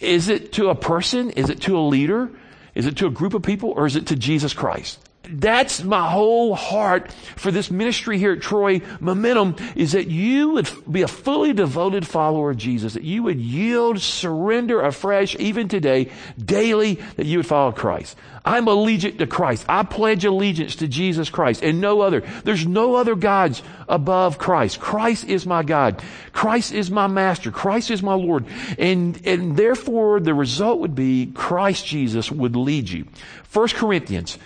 Is 0.00 0.28
it 0.28 0.52
to 0.54 0.68
a 0.68 0.74
person? 0.74 1.30
Is 1.30 1.50
it 1.50 1.60
to 1.62 1.76
a 1.76 1.80
leader? 1.80 2.30
Is 2.74 2.86
it 2.86 2.96
to 2.98 3.06
a 3.06 3.10
group 3.10 3.34
of 3.34 3.42
people? 3.42 3.70
Or 3.70 3.86
is 3.86 3.96
it 3.96 4.08
to 4.08 4.16
Jesus 4.16 4.54
Christ? 4.54 4.98
That's 5.28 5.82
my 5.82 6.10
whole 6.10 6.54
heart 6.54 7.12
for 7.36 7.50
this 7.50 7.70
ministry 7.70 8.18
here 8.18 8.32
at 8.32 8.42
Troy 8.42 8.80
Momentum 9.00 9.56
is 9.76 9.92
that 9.92 10.08
you 10.08 10.50
would 10.50 10.68
be 10.90 11.02
a 11.02 11.08
fully 11.08 11.52
devoted 11.52 12.06
follower 12.06 12.50
of 12.50 12.56
Jesus, 12.56 12.94
that 12.94 13.04
you 13.04 13.22
would 13.22 13.40
yield, 13.40 14.00
surrender 14.00 14.82
afresh, 14.82 15.36
even 15.36 15.68
today, 15.68 16.10
daily, 16.44 16.94
that 17.16 17.26
you 17.26 17.38
would 17.38 17.46
follow 17.46 17.72
Christ. 17.72 18.16
I'm 18.44 18.66
allegiant 18.66 19.18
to 19.18 19.26
Christ. 19.28 19.64
I 19.68 19.84
pledge 19.84 20.24
allegiance 20.24 20.76
to 20.76 20.88
Jesus 20.88 21.30
Christ 21.30 21.62
and 21.62 21.80
no 21.80 22.00
other. 22.00 22.22
There's 22.42 22.66
no 22.66 22.96
other 22.96 23.14
gods 23.14 23.62
above 23.88 24.38
Christ. 24.38 24.80
Christ 24.80 25.28
is 25.28 25.46
my 25.46 25.62
God. 25.62 26.02
Christ 26.32 26.72
is 26.72 26.90
my 26.90 27.06
master. 27.06 27.52
Christ 27.52 27.92
is 27.92 28.02
my 28.02 28.14
Lord. 28.14 28.46
And, 28.78 29.20
and 29.24 29.56
therefore 29.56 30.18
the 30.18 30.34
result 30.34 30.80
would 30.80 30.96
be 30.96 31.26
Christ 31.26 31.86
Jesus 31.86 32.32
would 32.32 32.56
lead 32.56 32.88
you. 32.88 33.06
First 33.44 33.76
Corinthians 33.76 34.38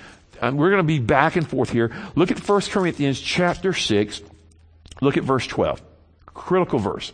we're 0.43 0.71
going 0.71 0.83
to 0.83 0.83
be 0.83 0.99
back 0.99 1.37
and 1.37 1.49
forth 1.49 1.71
here. 1.71 1.95
Look 2.14 2.31
at 2.31 2.38
1 2.38 2.61
Corinthians 2.62 3.21
chapter 3.21 3.73
6. 3.73 4.23
Look 5.00 5.16
at 5.16 5.25
verse 5.25 5.47
12. 5.47 5.83
Critical 6.26 6.78
verse. 6.78 7.12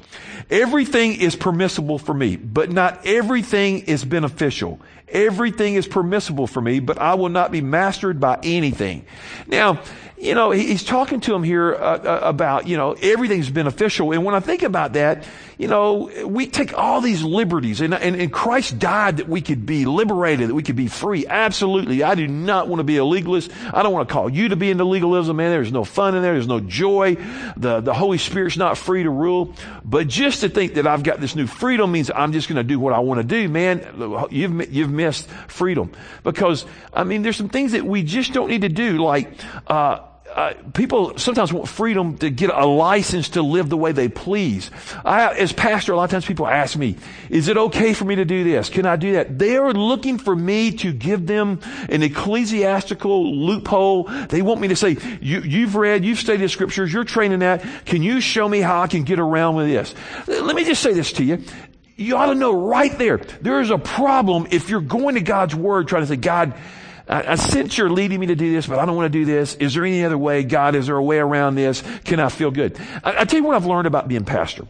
Everything 0.51 1.15
is 1.15 1.37
permissible 1.37 1.99
for 1.99 2.13
me, 2.13 2.37
but 2.37 2.71
not 2.71 3.07
everything 3.07 3.81
is 3.81 4.05
beneficial. 4.05 4.81
Everything 5.09 5.75
is 5.75 5.87
permissible 5.87 6.47
for 6.47 6.61
me, 6.61 6.81
but 6.81 6.99
I 6.99 7.15
will 7.15 7.29
not 7.29 7.53
be 7.53 7.61
mastered 7.61 8.19
by 8.19 8.39
anything. 8.43 9.05
Now, 9.47 9.83
you 10.23 10.37
know, 10.37 10.53
he's 10.53 10.85
talking 10.85 11.21
to 11.23 11.35
him 11.35 11.43
here 11.43 11.75
uh, 11.75 11.79
uh, 11.79 12.21
about, 12.23 12.69
you 12.69 12.77
know, 12.77 12.93
everything's 12.93 13.51
beneficial. 13.51 14.13
And 14.13 14.25
when 14.25 14.37
I 14.37 14.41
think 14.41 14.63
about 14.63 14.93
that, 14.93 15.25
you 15.59 15.67
know, 15.67 16.11
we 16.27 16.47
take 16.47 16.77
all 16.79 17.01
these 17.01 17.23
liberties 17.25 17.81
and, 17.81 17.93
and, 17.93 18.17
and 18.17 18.33
Christ 18.33 18.79
died 18.79 19.17
that 19.19 19.29
we 19.29 19.41
could 19.41 19.67
be 19.67 19.85
liberated, 19.85 20.49
that 20.49 20.55
we 20.55 20.63
could 20.63 20.77
be 20.77 20.87
free. 20.87 21.27
Absolutely. 21.27 22.05
I 22.05 22.15
do 22.15 22.29
not 22.29 22.69
want 22.69 22.81
to 22.81 22.85
be 22.85 22.97
a 22.99 23.05
legalist. 23.05 23.51
I 23.73 23.83
don't 23.83 23.93
want 23.93 24.09
to 24.09 24.13
call 24.13 24.31
you 24.31 24.49
to 24.49 24.57
be 24.57 24.71
into 24.71 24.85
legalism, 24.85 25.37
man. 25.37 25.51
There's 25.51 25.73
no 25.73 25.85
fun 25.85 26.15
in 26.15 26.23
there. 26.23 26.35
There's 26.35 26.49
no 26.49 26.61
joy. 26.61 27.17
The, 27.57 27.81
the 27.81 27.95
Holy 27.95 28.19
Spirit's 28.19 28.57
not 28.57 28.79
free 28.79 29.03
to 29.03 29.11
rule. 29.11 29.55
But 29.85 30.07
just 30.07 30.41
to 30.41 30.49
think 30.49 30.75
that 30.75 30.87
I've 30.87 31.03
got 31.03 31.21
this 31.21 31.35
new 31.35 31.49
freedom 31.49 31.91
means 31.91 32.11
I'm 32.15 32.33
just 32.33 32.49
going 32.49 32.57
to 32.57 32.65
do 32.65 32.79
what 32.79 32.93
I 32.93 33.01
want 33.01 33.19
to 33.21 33.27
do, 33.27 33.49
man, 33.49 34.29
you've, 34.31 34.73
you've 34.73 34.91
missed 35.03 35.29
freedom. 35.49 35.93
Because, 36.23 36.65
I 36.93 37.05
mean, 37.05 37.23
there's 37.23 37.37
some 37.37 37.49
things 37.49 37.73
that 37.73 37.85
we 37.85 38.03
just 38.03 38.33
don't 38.33 38.49
need 38.49 38.63
to 38.63 38.69
do, 38.69 38.99
like, 38.99 39.29
uh, 39.67 40.01
uh, 40.35 40.55
people 40.73 41.19
sometimes 41.19 41.53
want 41.53 41.69
freedom 41.69 42.17
to 42.17 42.31
get 42.31 42.49
a 42.49 42.65
license 42.65 43.31
to 43.31 43.43
live 43.43 43.69
the 43.69 43.77
way 43.77 43.93
they 43.93 44.09
please. 44.09 44.71
I, 45.05 45.35
as 45.35 45.53
pastor, 45.53 45.93
a 45.93 45.97
lot 45.97 46.05
of 46.05 46.11
times 46.11 46.25
people 46.25 46.47
ask 46.47 46.77
me, 46.77 46.97
is 47.29 47.49
it 47.49 47.59
okay 47.59 47.93
for 47.93 48.07
me 48.07 48.15
to 48.15 48.25
do 48.25 48.43
this? 48.43 48.71
Can 48.71 48.87
I 48.87 48.97
do 48.97 49.13
that? 49.13 49.39
They 49.39 49.57
are 49.57 49.73
looking 49.73 50.19
for 50.19 50.35
me 50.35 50.73
to 50.79 50.93
give 50.93 51.27
them 51.27 51.61
an 51.91 52.03
ecclesiastical 52.03 53.37
loophole. 53.45 54.05
They 54.05 54.41
want 54.41 54.63
me 54.63 54.69
to 54.69 54.77
say, 54.77 54.97
you, 55.21 55.67
have 55.67 55.75
read, 55.75 56.03
you've 56.05 56.19
studied 56.19 56.41
the 56.41 56.49
scriptures, 56.49 56.91
you're 56.91 57.05
training 57.05 57.41
that. 57.41 57.63
Can 57.85 58.03
you 58.03 58.23
show 58.23 58.49
me 58.49 58.61
how 58.61 58.81
I 58.81 58.87
can 58.87 59.03
get 59.03 59.19
around 59.19 59.57
with 59.57 59.67
this? 59.67 59.95
Let 60.27 60.57
me 60.57 60.65
just 60.65 60.83
say 60.83 60.95
this 60.95 61.13
to 61.15 61.25
you. 61.25 61.45
You 61.97 62.17
ought 62.17 62.27
to 62.27 62.35
know 62.35 62.53
right 62.53 62.97
there, 62.99 63.19
there 63.19 63.61
is 63.61 63.71
a 63.71 63.79
problem 63.79 64.49
if 64.51 64.71
you're 64.71 64.81
going 64.81 65.15
to 65.17 65.21
God's 65.21 65.55
Word 65.55 65.89
trying 65.89 66.03
to 66.03 66.07
say, 66.07 66.17
God, 66.17 66.55
I, 67.09 67.33
I 67.33 67.35
sense 67.35 67.77
you're 67.77 67.91
leading 67.91 68.19
me 68.19 68.27
to 68.27 68.35
do 68.35 68.53
this, 68.53 68.67
but 68.67 68.79
I 68.79 68.87
don't 68.87 68.97
want 68.97 69.13
to 69.13 69.19
do 69.19 69.25
this. 69.25 69.55
Is 69.57 69.75
there 69.75 69.85
any 69.85 70.05
other 70.05 70.19
way? 70.19 70.43
God, 70.43 70.75
is 70.75 70.87
there 70.87 70.97
a 70.97 71.03
way 71.03 71.19
around 71.19 71.55
this? 71.55 71.83
Can 72.05 72.21
I 72.21 72.29
feel 72.29 72.51
good? 72.51 72.79
I, 73.05 73.21
I 73.21 73.25
tell 73.25 73.41
you 73.41 73.45
what 73.45 73.57
I've 73.57 73.67
learned 73.67 73.87
about 73.87 74.09
being 74.09 74.25
pastor. 74.25 74.67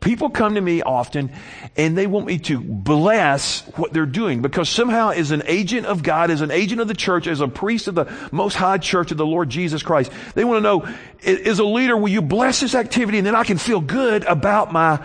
People 0.00 0.30
come 0.30 0.54
to 0.54 0.60
me 0.60 0.80
often 0.80 1.32
and 1.76 1.98
they 1.98 2.06
want 2.06 2.24
me 2.24 2.38
to 2.38 2.60
bless 2.60 3.62
what 3.76 3.92
they're 3.92 4.06
doing 4.06 4.42
because 4.42 4.68
somehow 4.68 5.10
as 5.10 5.32
an 5.32 5.42
agent 5.46 5.86
of 5.86 6.04
God, 6.04 6.30
as 6.30 6.40
an 6.40 6.52
agent 6.52 6.80
of 6.80 6.86
the 6.86 6.94
church, 6.94 7.26
as 7.26 7.40
a 7.40 7.48
priest 7.48 7.88
of 7.88 7.96
the 7.96 8.06
most 8.30 8.54
high 8.54 8.78
church 8.78 9.10
of 9.10 9.16
the 9.16 9.26
Lord 9.26 9.50
Jesus 9.50 9.82
Christ, 9.82 10.12
they 10.36 10.44
want 10.44 10.58
to 10.58 10.60
know, 10.60 10.88
as 11.24 11.58
a 11.58 11.64
leader, 11.64 11.96
will 11.96 12.08
you 12.08 12.22
bless 12.22 12.60
this 12.60 12.76
activity 12.76 13.18
and 13.18 13.26
then 13.26 13.34
I 13.34 13.42
can 13.42 13.58
feel 13.58 13.80
good 13.80 14.22
about 14.24 14.72
my 14.72 15.04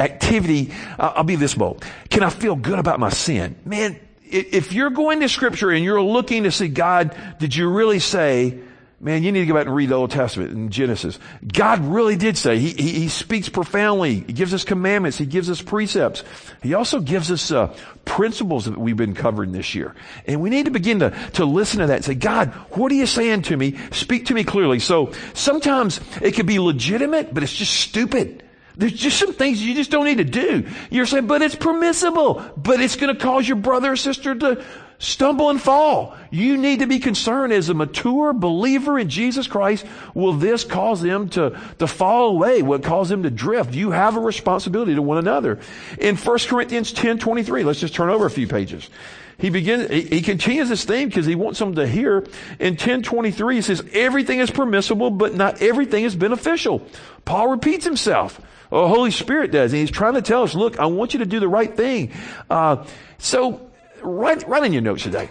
activity? 0.00 0.72
I'll 0.98 1.24
be 1.24 1.36
this 1.36 1.54
bold. 1.54 1.84
Can 2.08 2.22
I 2.22 2.30
feel 2.30 2.56
good 2.56 2.78
about 2.78 2.98
my 2.98 3.10
sin? 3.10 3.56
Man, 3.64 4.00
if 4.24 4.72
you're 4.72 4.90
going 4.90 5.20
to 5.20 5.28
scripture 5.28 5.70
and 5.70 5.84
you're 5.84 6.02
looking 6.02 6.44
to 6.44 6.52
see 6.52 6.68
God, 6.68 7.16
did 7.38 7.54
you 7.54 7.68
really 7.68 7.98
say, 7.98 8.58
man, 9.00 9.22
you 9.22 9.32
need 9.32 9.40
to 9.40 9.46
go 9.46 9.54
back 9.54 9.66
and 9.66 9.74
read 9.74 9.88
the 9.88 9.94
Old 9.94 10.10
Testament 10.10 10.52
in 10.52 10.68
Genesis. 10.70 11.18
God 11.46 11.82
really 11.84 12.16
did 12.16 12.36
say, 12.36 12.58
he, 12.58 12.70
he, 12.70 12.92
he 12.92 13.08
speaks 13.08 13.48
profoundly. 13.48 14.16
He 14.20 14.32
gives 14.32 14.52
us 14.52 14.62
commandments. 14.62 15.16
He 15.16 15.24
gives 15.24 15.48
us 15.48 15.62
precepts. 15.62 16.22
He 16.62 16.74
also 16.74 17.00
gives 17.00 17.30
us 17.30 17.50
uh, 17.50 17.74
principles 18.04 18.66
that 18.66 18.78
we've 18.78 18.96
been 18.96 19.14
covering 19.14 19.52
this 19.52 19.74
year. 19.74 19.94
And 20.26 20.42
we 20.42 20.50
need 20.50 20.66
to 20.66 20.70
begin 20.70 20.98
to, 20.98 21.10
to 21.34 21.46
listen 21.46 21.80
to 21.80 21.86
that 21.86 21.96
and 21.96 22.04
say, 22.04 22.14
God, 22.14 22.50
what 22.72 22.92
are 22.92 22.96
you 22.96 23.06
saying 23.06 23.42
to 23.42 23.56
me? 23.56 23.78
Speak 23.90 24.26
to 24.26 24.34
me 24.34 24.44
clearly. 24.44 24.80
So 24.80 25.12
sometimes 25.32 26.00
it 26.20 26.32
could 26.32 26.46
be 26.46 26.58
legitimate, 26.58 27.32
but 27.32 27.42
it's 27.42 27.56
just 27.56 27.72
stupid. 27.72 28.44
There's 28.80 28.94
just 28.94 29.18
some 29.18 29.34
things 29.34 29.62
you 29.62 29.74
just 29.74 29.90
don't 29.90 30.06
need 30.06 30.18
to 30.18 30.24
do. 30.24 30.66
You're 30.88 31.04
saying, 31.04 31.26
but 31.26 31.42
it's 31.42 31.54
permissible, 31.54 32.42
but 32.56 32.80
it's 32.80 32.96
going 32.96 33.14
to 33.14 33.20
cause 33.20 33.46
your 33.46 33.58
brother 33.58 33.92
or 33.92 33.96
sister 33.96 34.34
to 34.34 34.64
stumble 34.98 35.50
and 35.50 35.60
fall. 35.60 36.16
You 36.30 36.56
need 36.56 36.78
to 36.78 36.86
be 36.86 36.98
concerned 36.98 37.52
as 37.52 37.68
a 37.68 37.74
mature 37.74 38.32
believer 38.32 38.98
in 38.98 39.10
Jesus 39.10 39.46
Christ. 39.46 39.84
Will 40.14 40.32
this 40.32 40.64
cause 40.64 41.02
them 41.02 41.28
to, 41.30 41.60
to 41.78 41.86
fall 41.86 42.28
away? 42.28 42.62
Will 42.62 42.78
it 42.78 42.84
cause 42.84 43.10
them 43.10 43.22
to 43.24 43.30
drift? 43.30 43.74
You 43.74 43.90
have 43.90 44.16
a 44.16 44.20
responsibility 44.20 44.94
to 44.94 45.02
one 45.02 45.18
another. 45.18 45.60
In 45.98 46.16
1 46.16 46.38
Corinthians 46.48 46.90
10, 46.90 47.18
23, 47.18 47.64
let's 47.64 47.80
just 47.80 47.94
turn 47.94 48.08
over 48.08 48.24
a 48.24 48.30
few 48.30 48.48
pages. 48.48 48.88
He 49.36 49.50
begins, 49.50 49.90
he, 49.90 50.02
he 50.04 50.22
continues 50.22 50.70
this 50.70 50.84
theme 50.84 51.08
because 51.08 51.26
he 51.26 51.34
wants 51.34 51.58
them 51.58 51.74
to 51.74 51.86
hear. 51.86 52.20
In 52.58 52.74
1023, 52.74 53.56
he 53.56 53.60
says, 53.60 53.82
everything 53.92 54.38
is 54.38 54.50
permissible, 54.50 55.10
but 55.10 55.34
not 55.34 55.60
everything 55.60 56.04
is 56.04 56.16
beneficial. 56.16 56.80
Paul 57.26 57.48
repeats 57.48 57.84
himself. 57.84 58.40
Oh, 58.72 58.88
Holy 58.88 59.10
Spirit 59.10 59.50
does. 59.50 59.72
And 59.72 59.80
He's 59.80 59.90
trying 59.90 60.14
to 60.14 60.22
tell 60.22 60.42
us, 60.42 60.54
look, 60.54 60.78
I 60.78 60.86
want 60.86 61.12
you 61.14 61.20
to 61.20 61.26
do 61.26 61.40
the 61.40 61.48
right 61.48 61.74
thing. 61.74 62.12
Uh, 62.48 62.84
so 63.18 63.70
write, 64.02 64.46
write 64.48 64.64
in 64.64 64.72
your 64.72 64.82
notes 64.82 65.02
today. 65.02 65.28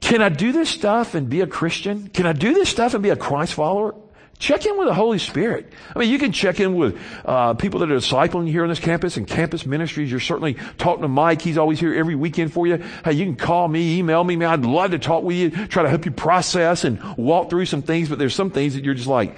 Can 0.00 0.20
I 0.20 0.28
do 0.28 0.52
this 0.52 0.68
stuff 0.68 1.14
and 1.14 1.28
be 1.28 1.40
a 1.40 1.46
Christian? 1.46 2.08
Can 2.08 2.26
I 2.26 2.32
do 2.32 2.52
this 2.52 2.68
stuff 2.68 2.94
and 2.94 3.02
be 3.02 3.10
a 3.10 3.16
Christ 3.16 3.54
follower? 3.54 3.94
Check 4.38 4.66
in 4.66 4.78
with 4.78 4.86
the 4.86 4.94
Holy 4.94 5.18
Spirit. 5.18 5.72
I 5.96 5.98
mean, 5.98 6.10
you 6.10 6.18
can 6.18 6.30
check 6.30 6.60
in 6.60 6.76
with 6.76 7.00
uh, 7.24 7.54
people 7.54 7.80
that 7.80 7.90
are 7.90 7.96
discipling 7.96 8.48
here 8.48 8.62
on 8.62 8.68
this 8.68 8.78
campus 8.78 9.16
and 9.16 9.26
campus 9.26 9.66
ministries. 9.66 10.10
You're 10.12 10.20
certainly 10.20 10.54
talking 10.76 11.02
to 11.02 11.08
Mike. 11.08 11.42
He's 11.42 11.58
always 11.58 11.80
here 11.80 11.92
every 11.92 12.14
weekend 12.14 12.52
for 12.52 12.64
you. 12.64 12.76
Hey, 13.04 13.14
you 13.14 13.24
can 13.24 13.34
call 13.34 13.66
me, 13.66 13.98
email 13.98 14.22
me. 14.22 14.36
Man, 14.36 14.50
I'd 14.50 14.64
love 14.64 14.92
to 14.92 14.98
talk 15.00 15.24
with 15.24 15.36
you, 15.36 15.50
try 15.66 15.82
to 15.82 15.88
help 15.88 16.04
you 16.04 16.12
process 16.12 16.84
and 16.84 17.02
walk 17.16 17.50
through 17.50 17.66
some 17.66 17.82
things. 17.82 18.08
But 18.08 18.20
there's 18.20 18.34
some 18.34 18.50
things 18.50 18.74
that 18.74 18.84
you're 18.84 18.94
just 18.94 19.08
like, 19.08 19.34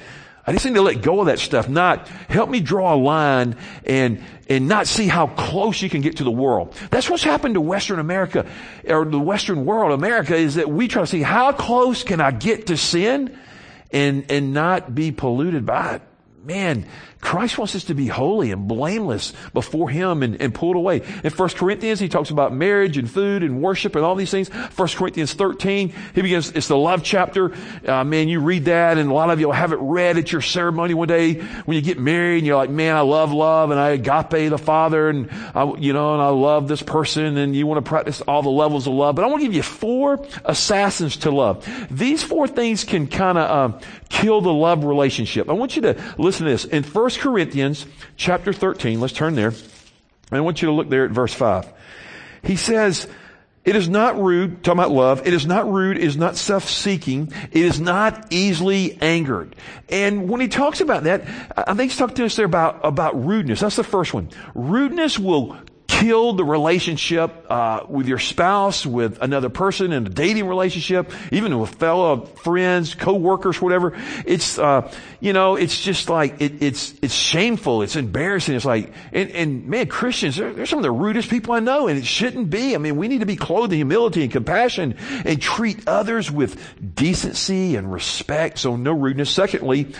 I 0.46 0.52
just 0.52 0.64
need 0.64 0.74
to 0.74 0.82
let 0.82 1.02
go 1.02 1.20
of 1.20 1.26
that 1.26 1.38
stuff. 1.38 1.68
Not 1.68 2.08
help 2.28 2.48
me 2.48 2.60
draw 2.60 2.94
a 2.94 2.96
line 2.96 3.56
and 3.84 4.24
and 4.48 4.66
not 4.66 4.86
see 4.86 5.06
how 5.06 5.28
close 5.28 5.80
you 5.80 5.88
can 5.88 6.00
get 6.00 6.16
to 6.16 6.24
the 6.24 6.30
world. 6.30 6.74
That's 6.90 7.08
what's 7.08 7.22
happened 7.22 7.54
to 7.54 7.60
Western 7.60 7.98
America 7.98 8.46
or 8.86 9.04
the 9.04 9.18
Western 9.18 9.64
world, 9.64 9.92
America, 9.92 10.34
is 10.34 10.56
that 10.56 10.68
we 10.68 10.88
try 10.88 11.02
to 11.02 11.06
see 11.06 11.22
how 11.22 11.52
close 11.52 12.02
can 12.02 12.20
I 12.20 12.30
get 12.30 12.66
to 12.68 12.76
sin 12.76 13.38
and 13.92 14.30
and 14.30 14.52
not 14.52 14.94
be 14.94 15.12
polluted 15.12 15.66
by 15.66 15.96
it. 15.96 16.02
Man, 16.42 16.86
Christ 17.20 17.58
wants 17.58 17.74
us 17.74 17.84
to 17.84 17.94
be 17.94 18.06
holy 18.06 18.50
and 18.50 18.66
blameless 18.66 19.34
before 19.52 19.90
Him 19.90 20.22
and, 20.22 20.40
and 20.40 20.54
pulled 20.54 20.74
away. 20.74 21.02
In 21.22 21.30
1 21.30 21.48
Corinthians, 21.50 22.00
he 22.00 22.08
talks 22.08 22.30
about 22.30 22.54
marriage 22.54 22.96
and 22.96 23.10
food 23.10 23.42
and 23.42 23.60
worship 23.60 23.94
and 23.94 24.02
all 24.02 24.14
these 24.14 24.30
things. 24.30 24.48
1 24.48 24.88
Corinthians 24.88 25.34
13, 25.34 25.92
he 26.14 26.22
begins, 26.22 26.50
it's 26.52 26.68
the 26.68 26.78
love 26.78 27.02
chapter. 27.02 27.52
Uh, 27.86 28.04
man, 28.04 28.28
you 28.28 28.40
read 28.40 28.64
that 28.64 28.96
and 28.96 29.10
a 29.10 29.14
lot 29.14 29.28
of 29.28 29.38
you 29.38 29.48
will 29.48 29.52
have 29.52 29.72
it 29.72 29.78
read 29.80 30.16
at 30.16 30.32
your 30.32 30.40
ceremony 30.40 30.94
one 30.94 31.08
day 31.08 31.34
when 31.34 31.74
you 31.74 31.82
get 31.82 31.98
married 31.98 32.38
and 32.38 32.46
you're 32.46 32.56
like, 32.56 32.70
man, 32.70 32.96
I 32.96 33.02
love 33.02 33.32
love 33.32 33.70
and 33.70 33.78
I 33.78 33.90
agape 33.90 34.48
the 34.48 34.58
Father 34.58 35.10
and 35.10 35.30
I, 35.54 35.74
you 35.76 35.92
know, 35.92 36.14
and 36.14 36.22
I 36.22 36.28
love 36.28 36.68
this 36.68 36.82
person 36.82 37.36
and 37.36 37.54
you 37.54 37.66
want 37.66 37.84
to 37.84 37.88
practice 37.88 38.22
all 38.22 38.42
the 38.42 38.48
levels 38.48 38.86
of 38.86 38.94
love. 38.94 39.14
But 39.14 39.26
I 39.26 39.28
want 39.28 39.40
to 39.40 39.46
give 39.46 39.54
you 39.54 39.62
four 39.62 40.26
assassins 40.46 41.18
to 41.18 41.30
love. 41.30 41.68
These 41.90 42.22
four 42.22 42.48
things 42.48 42.84
can 42.84 43.08
kind 43.08 43.36
of 43.36 43.50
um, 43.50 43.80
kill 44.10 44.42
the 44.42 44.52
love 44.52 44.84
relationship. 44.84 45.48
I 45.48 45.54
want 45.54 45.76
you 45.76 45.82
to 45.82 46.14
listen 46.18 46.44
to 46.44 46.52
this. 46.52 46.66
In 46.66 46.82
1 46.82 47.10
1 47.10 47.10
Corinthians 47.20 47.86
chapter 48.16 48.52
13, 48.52 49.00
let's 49.00 49.14
turn 49.14 49.34
there. 49.34 49.54
I 50.30 50.40
want 50.40 50.62
you 50.62 50.66
to 50.66 50.72
look 50.72 50.88
there 50.88 51.04
at 51.04 51.10
verse 51.10 51.34
5. 51.34 51.72
He 52.42 52.56
says, 52.56 53.08
It 53.64 53.74
is 53.74 53.88
not 53.88 54.20
rude, 54.20 54.62
talking 54.62 54.78
about 54.78 54.92
love, 54.92 55.26
it 55.26 55.32
is 55.34 55.46
not 55.46 55.70
rude, 55.70 55.96
it 55.96 56.04
is 56.04 56.16
not 56.16 56.36
self-seeking, 56.36 57.32
it 57.50 57.64
is 57.64 57.80
not 57.80 58.32
easily 58.32 58.96
angered. 59.00 59.56
And 59.88 60.28
when 60.28 60.40
he 60.40 60.48
talks 60.48 60.80
about 60.80 61.04
that, 61.04 61.22
I 61.56 61.74
think 61.74 61.90
he's 61.90 61.96
talking 61.96 62.16
to 62.16 62.24
us 62.26 62.36
there 62.36 62.46
about, 62.46 62.80
about 62.84 63.24
rudeness. 63.24 63.60
That's 63.60 63.76
the 63.76 63.84
first 63.84 64.14
one. 64.14 64.30
Rudeness 64.54 65.18
will 65.18 65.56
killed 66.00 66.38
the 66.38 66.44
relationship 66.44 67.46
uh, 67.50 67.84
with 67.86 68.08
your 68.08 68.18
spouse, 68.18 68.86
with 68.86 69.20
another 69.20 69.50
person 69.50 69.92
in 69.92 70.06
a 70.06 70.08
dating 70.08 70.48
relationship, 70.48 71.12
even 71.30 71.58
with 71.58 71.74
fellow 71.74 72.24
friends, 72.24 72.94
co-workers, 72.94 73.60
whatever. 73.60 73.92
It's 74.24 74.58
uh, 74.58 74.90
you 75.20 75.34
know, 75.34 75.56
it's 75.56 75.78
just 75.80 76.08
like 76.08 76.40
it, 76.40 76.62
it's 76.62 76.94
it's 77.02 77.14
shameful. 77.14 77.82
It's 77.82 77.96
embarrassing. 77.96 78.54
It's 78.54 78.64
like 78.64 78.92
and, 79.12 79.30
and 79.30 79.66
man, 79.66 79.88
Christians, 79.88 80.36
they're, 80.36 80.52
they're 80.54 80.66
some 80.66 80.78
of 80.78 80.84
the 80.84 80.90
rudest 80.90 81.28
people 81.28 81.52
I 81.52 81.60
know, 81.60 81.88
and 81.88 81.98
it 81.98 82.06
shouldn't 82.06 82.48
be. 82.48 82.74
I 82.74 82.78
mean, 82.78 82.96
we 82.96 83.08
need 83.08 83.20
to 83.20 83.26
be 83.26 83.36
clothed 83.36 83.72
in 83.72 83.78
humility 83.78 84.22
and 84.22 84.32
compassion 84.32 84.96
and 85.24 85.40
treat 85.40 85.86
others 85.86 86.30
with 86.30 86.58
decency 86.94 87.76
and 87.76 87.92
respect. 87.92 88.58
So 88.58 88.76
no 88.76 88.92
rudeness. 88.92 89.30
Secondly 89.30 89.92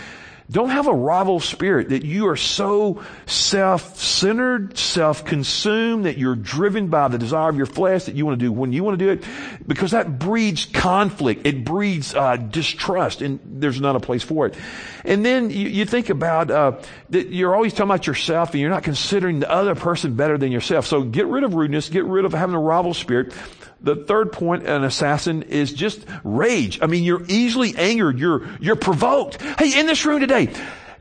don't 0.50 0.70
have 0.70 0.88
a 0.88 0.92
rival 0.92 1.38
spirit 1.38 1.90
that 1.90 2.04
you 2.04 2.26
are 2.28 2.36
so 2.36 3.02
self-centered, 3.26 4.76
self-consumed, 4.76 6.06
that 6.06 6.18
you're 6.18 6.34
driven 6.34 6.88
by 6.88 7.06
the 7.08 7.18
desire 7.18 7.48
of 7.48 7.56
your 7.56 7.66
flesh 7.66 8.04
that 8.04 8.16
you 8.16 8.26
want 8.26 8.38
to 8.38 8.44
do 8.44 8.50
when 8.50 8.72
you 8.72 8.82
want 8.82 8.98
to 8.98 9.04
do 9.04 9.10
it, 9.12 9.24
because 9.66 9.92
that 9.92 10.18
breeds 10.18 10.66
conflict. 10.66 11.46
It 11.46 11.64
breeds 11.64 12.14
uh, 12.14 12.36
distrust, 12.36 13.22
and 13.22 13.38
there's 13.44 13.80
not 13.80 13.94
a 13.94 14.00
place 14.00 14.24
for 14.24 14.46
it. 14.46 14.56
And 15.04 15.24
then 15.24 15.50
you, 15.50 15.68
you 15.68 15.84
think 15.84 16.10
about 16.10 16.50
uh, 16.50 16.80
that 17.10 17.28
you're 17.28 17.54
always 17.54 17.72
talking 17.72 17.90
about 17.90 18.06
yourself, 18.06 18.50
and 18.50 18.60
you're 18.60 18.70
not 18.70 18.82
considering 18.82 19.40
the 19.40 19.50
other 19.50 19.74
person 19.74 20.14
better 20.16 20.36
than 20.36 20.50
yourself. 20.50 20.86
So 20.86 21.02
get 21.02 21.26
rid 21.26 21.44
of 21.44 21.54
rudeness, 21.54 21.88
get 21.88 22.04
rid 22.04 22.24
of 22.24 22.32
having 22.32 22.56
a 22.56 22.60
rival 22.60 22.92
spirit. 22.92 23.32
The 23.82 23.96
third 23.96 24.32
point, 24.32 24.66
an 24.66 24.84
assassin 24.84 25.42
is 25.42 25.72
just 25.72 26.04
rage. 26.22 26.80
I 26.82 26.86
mean, 26.86 27.02
you're 27.02 27.24
easily 27.28 27.74
angered. 27.76 28.18
You're, 28.18 28.46
you're 28.60 28.76
provoked. 28.76 29.40
Hey, 29.58 29.78
in 29.78 29.86
this 29.86 30.04
room 30.04 30.20
today, 30.20 30.52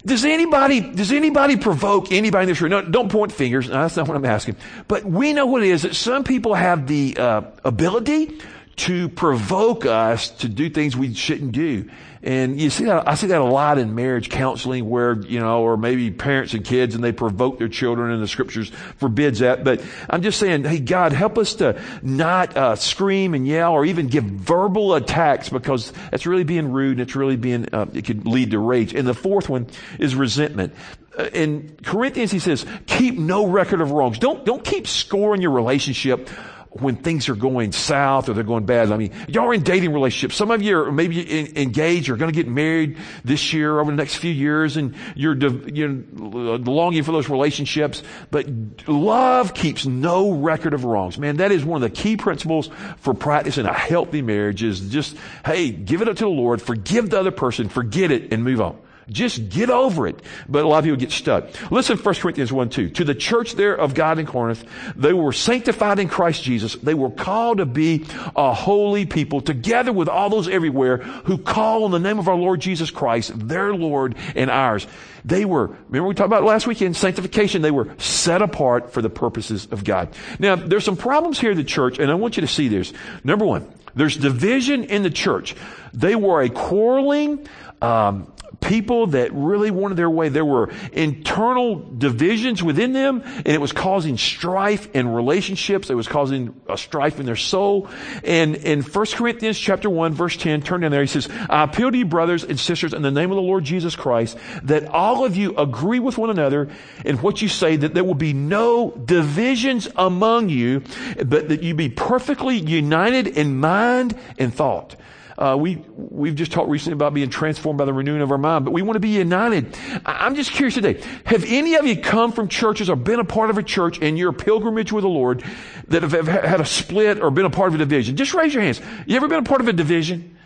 does 0.05 0.23
anybody, 0.23 0.79
does 0.79 1.11
anybody 1.11 1.57
provoke 1.57 2.11
anybody 2.11 2.43
in 2.43 2.49
this 2.49 2.61
room? 2.61 2.71
No, 2.71 2.81
don't 2.81 3.11
point 3.11 3.33
fingers. 3.33 3.67
No, 3.67 3.81
that's 3.81 3.97
not 3.97 4.07
what 4.07 4.15
I'm 4.15 4.25
asking. 4.25 4.55
But 4.87 5.03
we 5.03 5.33
know 5.33 5.45
what 5.45 5.61
it 5.61 5.69
is 5.69 5.81
that 5.81 5.95
some 5.95 6.23
people 6.23 6.53
have 6.53 6.87
the 6.87 7.17
uh, 7.17 7.41
ability 7.65 8.39
to 8.79 9.09
provoke 9.09 9.85
us 9.85 10.29
to 10.29 10.47
do 10.47 10.69
things 10.69 10.95
we 10.95 11.13
shouldn't 11.13 11.51
do. 11.51 11.89
And 12.23 12.59
you 12.59 12.69
see 12.69 12.85
that, 12.85 13.07
I 13.07 13.15
see 13.15 13.27
that 13.27 13.41
a 13.41 13.45
lot 13.45 13.77
in 13.77 13.93
marriage 13.93 14.29
counseling 14.29 14.89
where, 14.89 15.19
you 15.21 15.39
know, 15.39 15.63
or 15.63 15.75
maybe 15.75 16.11
parents 16.11 16.53
and 16.53 16.63
kids 16.63 16.95
and 16.95 17.03
they 17.03 17.11
provoke 17.11 17.59
their 17.59 17.67
children 17.67 18.11
and 18.11 18.21
the 18.21 18.27
scriptures 18.27 18.69
forbids 18.97 19.39
that. 19.39 19.63
But 19.63 19.81
I'm 20.09 20.21
just 20.21 20.39
saying, 20.39 20.63
hey, 20.63 20.79
God, 20.79 21.11
help 21.11 21.37
us 21.37 21.55
to 21.55 21.81
not 22.01 22.55
uh, 22.55 22.75
scream 22.75 23.33
and 23.33 23.45
yell 23.45 23.73
or 23.73 23.85
even 23.85 24.07
give 24.07 24.23
verbal 24.23 24.95
attacks 24.95 25.49
because 25.49 25.91
that's 26.11 26.25
really 26.25 26.43
being 26.45 26.71
rude 26.71 26.99
and 26.99 27.01
it's 27.01 27.15
really 27.15 27.37
being, 27.37 27.73
uh, 27.73 27.85
it 27.93 28.05
could 28.05 28.25
lead 28.25 28.51
to 28.51 28.59
rage. 28.59 28.93
And 28.93 29.07
the 29.07 29.13
fourth 29.13 29.49
one 29.49 29.67
is 29.97 30.15
resentment 30.15 30.73
uh, 31.17 31.23
in 31.33 31.75
Corinthians, 31.83 32.31
he 32.31 32.39
says, 32.39 32.65
keep 32.85 33.17
no 33.17 33.47
record 33.47 33.81
of 33.81 33.91
wrongs. 33.91 34.19
Don't, 34.19 34.45
don't 34.45 34.63
keep 34.63 34.87
scoring 34.87 35.41
your 35.41 35.51
relationship 35.51 36.29
when 36.71 36.95
things 36.95 37.29
are 37.29 37.35
going 37.35 37.71
south 37.71 38.29
or 38.29 38.33
they're 38.33 38.43
going 38.43 38.65
bad. 38.65 38.91
I 38.91 38.97
mean, 38.97 39.11
y'all 39.27 39.45
are 39.45 39.53
in 39.53 39.63
dating 39.63 39.91
relationships. 39.91 40.35
Some 40.35 40.51
of 40.51 40.61
you 40.61 40.79
are 40.79 40.91
maybe 40.91 41.59
engaged 41.59 42.09
or 42.09 42.15
going 42.15 42.31
to 42.31 42.35
get 42.35 42.47
married 42.47 42.97
this 43.23 43.53
year 43.53 43.79
over 43.79 43.89
the 43.89 43.97
next 43.97 44.15
few 44.15 44.31
years 44.31 44.77
and 44.77 44.95
you're, 45.15 45.35
you're 45.35 46.03
longing 46.13 47.03
for 47.03 47.11
those 47.11 47.27
relationships. 47.27 48.03
But 48.29 48.47
love 48.87 49.53
keeps 49.55 49.87
no 49.87 50.31
record 50.31 50.73
of 50.73 50.85
wrongs. 50.85 51.17
Man, 51.17 51.37
that 51.37 51.51
is 51.51 51.65
one 51.65 51.81
of 51.81 51.89
the 51.89 51.95
key 51.95 52.17
principles 52.17 52.69
for 52.97 53.15
practicing 53.15 53.65
a 53.65 53.73
healthy 53.73 54.21
marriage 54.21 54.61
is 54.61 54.79
just, 54.89 55.17
hey, 55.45 55.71
give 55.71 56.03
it 56.03 56.07
up 56.07 56.17
to 56.17 56.25
the 56.25 56.29
Lord, 56.29 56.61
forgive 56.61 57.09
the 57.09 57.19
other 57.19 57.31
person, 57.31 57.67
forget 57.67 58.11
it, 58.11 58.31
and 58.31 58.43
move 58.43 58.61
on. 58.61 58.79
Just 59.09 59.49
get 59.49 59.69
over 59.69 60.07
it. 60.07 60.21
But 60.47 60.63
a 60.63 60.67
lot 60.67 60.79
of 60.79 60.83
people 60.85 60.99
get 60.99 61.11
stuck. 61.11 61.71
Listen 61.71 61.97
1 61.97 62.15
Corinthians 62.15 62.51
1 62.51 62.69
2. 62.69 62.89
To 62.89 63.03
the 63.03 63.15
church 63.15 63.53
there 63.53 63.75
of 63.75 63.93
God 63.93 64.19
in 64.19 64.25
Corinth, 64.25 64.63
they 64.95 65.13
were 65.13 65.33
sanctified 65.33 65.99
in 65.99 66.07
Christ 66.07 66.43
Jesus. 66.43 66.75
They 66.75 66.93
were 66.93 67.09
called 67.09 67.59
to 67.59 67.65
be 67.65 68.05
a 68.35 68.53
holy 68.53 69.05
people 69.05 69.41
together 69.41 69.91
with 69.91 70.07
all 70.07 70.29
those 70.29 70.47
everywhere 70.47 70.97
who 70.97 71.37
call 71.37 71.85
on 71.85 71.91
the 71.91 71.99
name 71.99 72.19
of 72.19 72.27
our 72.27 72.35
Lord 72.35 72.59
Jesus 72.59 72.91
Christ, 72.91 73.31
their 73.35 73.73
Lord 73.73 74.15
and 74.35 74.49
ours. 74.49 74.87
They 75.25 75.45
were, 75.45 75.67
remember 75.89 76.07
we 76.07 76.15
talked 76.15 76.27
about 76.27 76.43
last 76.43 76.67
weekend, 76.67 76.95
sanctification. 76.95 77.61
They 77.61 77.71
were 77.71 77.89
set 77.97 78.41
apart 78.41 78.93
for 78.93 79.01
the 79.01 79.09
purposes 79.09 79.67
of 79.71 79.83
God. 79.83 80.09
Now, 80.39 80.55
there's 80.55 80.85
some 80.85 80.97
problems 80.97 81.39
here 81.39 81.51
in 81.51 81.57
the 81.57 81.63
church, 81.63 81.99
and 81.99 82.09
I 82.09 82.15
want 82.15 82.37
you 82.37 82.41
to 82.41 82.47
see 82.47 82.67
this. 82.67 82.93
Number 83.23 83.45
one, 83.45 83.71
there's 83.95 84.15
division 84.15 84.85
in 84.85 85.03
the 85.03 85.09
church. 85.09 85.55
They 85.93 86.15
were 86.15 86.41
a 86.41 86.49
quarreling, 86.49 87.47
um, 87.81 88.31
people 88.61 89.07
that 89.07 89.33
really 89.33 89.71
wanted 89.71 89.95
their 89.95 90.09
way. 90.09 90.29
There 90.29 90.45
were 90.45 90.71
internal 90.91 91.75
divisions 91.75 92.61
within 92.61 92.93
them, 92.93 93.21
and 93.25 93.47
it 93.47 93.61
was 93.61 93.71
causing 93.71 94.17
strife 94.17 94.93
in 94.93 95.07
relationships. 95.07 95.89
It 95.89 95.95
was 95.95 96.07
causing 96.07 96.59
a 96.67 96.77
strife 96.77 97.19
in 97.19 97.25
their 97.25 97.35
soul. 97.35 97.89
And 98.23 98.55
in 98.55 98.81
1 98.81 99.05
Corinthians 99.13 99.57
chapter 99.57 99.89
1, 99.89 100.13
verse 100.13 100.37
10, 100.37 100.61
turn 100.61 100.81
down 100.81 100.91
there, 100.91 101.01
he 101.01 101.07
says, 101.07 101.29
I 101.49 101.63
appeal 101.63 101.91
to 101.91 101.97
you, 101.97 102.05
brothers 102.05 102.43
and 102.43 102.59
sisters, 102.59 102.93
in 102.93 103.01
the 103.01 103.11
name 103.11 103.31
of 103.31 103.35
the 103.35 103.41
Lord 103.41 103.63
Jesus 103.63 103.95
Christ, 103.95 104.37
that 104.63 104.85
all 104.87 105.25
of 105.25 105.35
you 105.35 105.55
agree 105.57 105.99
with 105.99 106.17
one 106.17 106.29
another 106.29 106.69
in 107.05 107.17
what 107.17 107.41
you 107.41 107.47
say, 107.47 107.75
that 107.75 107.93
there 107.93 108.03
will 108.03 108.13
be 108.15 108.33
no 108.33 108.91
divisions 108.91 109.87
among 109.95 110.49
you, 110.49 110.83
but 111.25 111.49
that 111.49 111.63
you 111.63 111.73
be 111.73 111.89
perfectly 111.89 112.57
united 112.57 113.27
in 113.27 113.59
mind 113.59 114.17
and 114.37 114.53
thought. 114.53 114.95
Uh, 115.39 115.55
we, 115.55 115.75
we've 115.95 116.35
just 116.35 116.51
talked 116.51 116.69
recently 116.69 116.93
about 116.93 117.13
being 117.13 117.29
transformed 117.29 117.77
by 117.77 117.85
the 117.85 117.93
renewing 117.93 118.21
of 118.21 118.29
our 118.29 118.37
mind, 118.37 118.65
but 118.65 118.71
we 118.71 118.81
want 118.81 118.97
to 118.97 118.99
be 118.99 119.07
united. 119.07 119.73
I'm 120.05 120.35
just 120.35 120.51
curious 120.51 120.73
today. 120.73 121.01
Have 121.23 121.45
any 121.45 121.75
of 121.75 121.87
you 121.87 122.01
come 122.01 122.33
from 122.33 122.49
churches 122.49 122.89
or 122.89 122.97
been 122.97 123.21
a 123.21 123.23
part 123.23 123.49
of 123.49 123.57
a 123.57 123.63
church 123.63 123.99
in 123.99 124.17
your 124.17 124.33
pilgrimage 124.33 124.91
with 124.91 125.03
the 125.03 125.09
Lord 125.09 125.41
that 125.87 126.03
have, 126.03 126.11
have 126.11 126.27
had 126.27 126.59
a 126.59 126.65
split 126.65 127.21
or 127.21 127.31
been 127.31 127.45
a 127.45 127.49
part 127.49 127.69
of 127.69 127.75
a 127.75 127.77
division? 127.77 128.17
Just 128.17 128.33
raise 128.33 128.53
your 128.53 128.63
hands. 128.63 128.81
You 129.05 129.15
ever 129.15 129.29
been 129.29 129.39
a 129.39 129.43
part 129.43 129.61
of 129.61 129.69
a 129.69 129.73
division? 129.73 130.37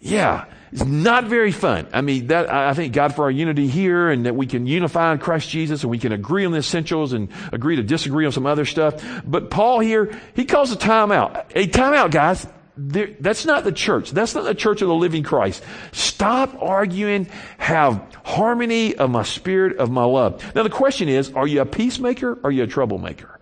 Yeah. 0.00 0.46
It's 0.72 0.84
not 0.84 1.26
very 1.26 1.52
fun. 1.52 1.86
I 1.92 2.00
mean, 2.00 2.26
that, 2.28 2.50
I 2.50 2.74
thank 2.74 2.92
God 2.94 3.14
for 3.14 3.24
our 3.24 3.30
unity 3.30 3.68
here 3.68 4.10
and 4.10 4.26
that 4.26 4.34
we 4.34 4.48
can 4.48 4.66
unify 4.66 5.12
in 5.12 5.18
Christ 5.20 5.50
Jesus 5.50 5.82
and 5.84 5.90
we 5.90 5.98
can 5.98 6.10
agree 6.10 6.44
on 6.46 6.50
the 6.50 6.58
essentials 6.58 7.12
and 7.12 7.28
agree 7.52 7.76
to 7.76 7.82
disagree 7.84 8.26
on 8.26 8.32
some 8.32 8.46
other 8.46 8.64
stuff. 8.64 9.04
But 9.24 9.50
Paul 9.50 9.78
here, 9.78 10.18
he 10.34 10.46
calls 10.46 10.72
a 10.72 10.76
timeout. 10.76 11.52
A 11.54 11.68
timeout, 11.68 12.10
guys. 12.10 12.44
There, 12.76 13.10
that's 13.20 13.44
not 13.44 13.64
the 13.64 13.72
church. 13.72 14.12
That's 14.12 14.34
not 14.34 14.44
the 14.44 14.54
church 14.54 14.80
of 14.80 14.88
the 14.88 14.94
living 14.94 15.22
Christ. 15.22 15.62
Stop 15.92 16.56
arguing. 16.62 17.28
Have 17.58 18.02
harmony 18.24 18.94
of 18.94 19.10
my 19.10 19.24
spirit, 19.24 19.76
of 19.76 19.90
my 19.90 20.04
love. 20.04 20.54
Now 20.54 20.62
the 20.62 20.70
question 20.70 21.08
is, 21.08 21.30
are 21.32 21.46
you 21.46 21.60
a 21.60 21.66
peacemaker 21.66 22.32
or 22.32 22.40
are 22.44 22.50
you 22.50 22.62
a 22.62 22.66
troublemaker? 22.66 23.38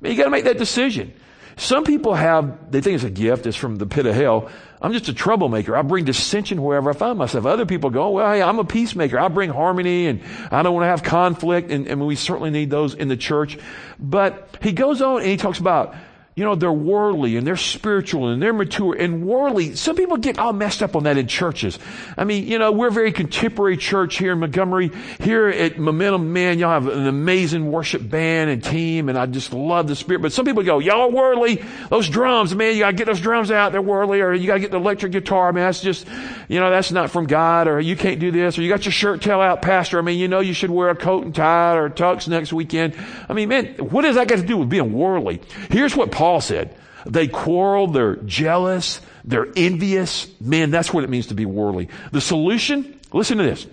Man, 0.00 0.10
you 0.10 0.18
gotta 0.18 0.30
make 0.30 0.44
that 0.44 0.58
decision. 0.58 1.12
Some 1.56 1.84
people 1.84 2.14
have, 2.14 2.72
they 2.72 2.80
think 2.80 2.96
it's 2.96 3.04
a 3.04 3.10
gift, 3.10 3.46
it's 3.46 3.56
from 3.56 3.76
the 3.76 3.86
pit 3.86 4.06
of 4.06 4.14
hell. 4.16 4.50
I'm 4.82 4.92
just 4.92 5.08
a 5.08 5.14
troublemaker. 5.14 5.76
I 5.76 5.82
bring 5.82 6.04
dissension 6.04 6.60
wherever 6.60 6.90
I 6.90 6.94
find 6.94 7.16
myself. 7.16 7.46
Other 7.46 7.64
people 7.64 7.90
go, 7.90 8.10
well, 8.10 8.30
hey, 8.30 8.42
I'm 8.42 8.58
a 8.58 8.64
peacemaker. 8.64 9.18
I 9.18 9.28
bring 9.28 9.50
harmony 9.50 10.08
and 10.08 10.20
I 10.50 10.62
don't 10.62 10.74
want 10.74 10.84
to 10.84 10.88
have 10.88 11.02
conflict. 11.02 11.70
And, 11.70 11.86
and 11.86 12.04
we 12.04 12.16
certainly 12.16 12.50
need 12.50 12.70
those 12.70 12.92
in 12.94 13.08
the 13.08 13.16
church. 13.16 13.56
But 13.98 14.58
he 14.60 14.72
goes 14.72 15.00
on 15.00 15.20
and 15.20 15.30
he 15.30 15.36
talks 15.36 15.58
about 15.58 15.94
you 16.36 16.44
know, 16.44 16.56
they're 16.56 16.72
worldly 16.72 17.36
and 17.36 17.46
they're 17.46 17.56
spiritual 17.56 18.26
and 18.28 18.42
they're 18.42 18.52
mature 18.52 18.92
and 18.94 19.24
worldly. 19.24 19.76
Some 19.76 19.94
people 19.94 20.16
get 20.16 20.36
all 20.36 20.52
messed 20.52 20.82
up 20.82 20.96
on 20.96 21.04
that 21.04 21.16
in 21.16 21.28
churches. 21.28 21.78
I 22.16 22.24
mean, 22.24 22.48
you 22.48 22.58
know, 22.58 22.72
we're 22.72 22.88
a 22.88 22.92
very 22.92 23.12
contemporary 23.12 23.76
church 23.76 24.18
here 24.18 24.32
in 24.32 24.40
Montgomery. 24.40 24.90
Here 25.20 25.48
at 25.48 25.78
Momentum, 25.78 26.32
man, 26.32 26.58
y'all 26.58 26.70
have 26.70 26.88
an 26.88 27.06
amazing 27.06 27.70
worship 27.70 28.08
band 28.10 28.50
and 28.50 28.64
team 28.64 29.08
and 29.08 29.16
I 29.16 29.26
just 29.26 29.52
love 29.52 29.86
the 29.86 29.94
spirit. 29.94 30.22
But 30.22 30.32
some 30.32 30.44
people 30.44 30.64
go, 30.64 30.80
y'all 30.80 31.02
are 31.02 31.10
worldly. 31.10 31.62
Those 31.88 32.08
drums, 32.08 32.52
man, 32.52 32.74
you 32.74 32.80
gotta 32.80 32.96
get 32.96 33.06
those 33.06 33.20
drums 33.20 33.52
out. 33.52 33.70
They're 33.70 33.80
worldly 33.80 34.20
or 34.20 34.32
you 34.32 34.48
gotta 34.48 34.60
get 34.60 34.72
the 34.72 34.78
electric 34.78 35.12
guitar. 35.12 35.52
Man, 35.52 35.66
that's 35.66 35.82
just, 35.82 36.08
you 36.48 36.58
know, 36.58 36.68
that's 36.68 36.90
not 36.90 37.10
from 37.10 37.26
God 37.26 37.68
or 37.68 37.78
you 37.78 37.94
can't 37.94 38.18
do 38.18 38.32
this 38.32 38.58
or 38.58 38.62
you 38.62 38.68
got 38.68 38.84
your 38.84 38.92
shirt 38.92 39.22
tail 39.22 39.40
out, 39.40 39.62
pastor. 39.62 40.00
I 40.00 40.02
mean, 40.02 40.18
you 40.18 40.26
know, 40.26 40.40
you 40.40 40.52
should 40.52 40.70
wear 40.70 40.88
a 40.88 40.96
coat 40.96 41.24
and 41.24 41.32
tie 41.32 41.76
or 41.76 41.88
tux 41.90 42.26
next 42.26 42.52
weekend. 42.52 42.96
I 43.28 43.34
mean, 43.34 43.48
man, 43.48 43.66
what 43.76 44.02
does 44.02 44.16
that 44.16 44.26
got 44.26 44.40
to 44.40 44.42
do 44.42 44.56
with 44.56 44.68
being 44.68 44.92
worldly? 44.92 45.40
Here's 45.70 45.94
what 45.94 46.10
Paul 46.10 46.23
Paul 46.24 46.40
said. 46.40 46.74
They 47.04 47.28
quarrel, 47.28 47.86
they're 47.86 48.16
jealous, 48.16 49.02
they're 49.24 49.48
envious. 49.56 50.26
Man, 50.40 50.70
that's 50.70 50.90
what 50.90 51.04
it 51.04 51.10
means 51.10 51.26
to 51.26 51.34
be 51.34 51.44
worldly. 51.44 51.90
The 52.12 52.22
solution, 52.22 52.98
listen 53.12 53.36
to 53.36 53.44
this. 53.44 53.66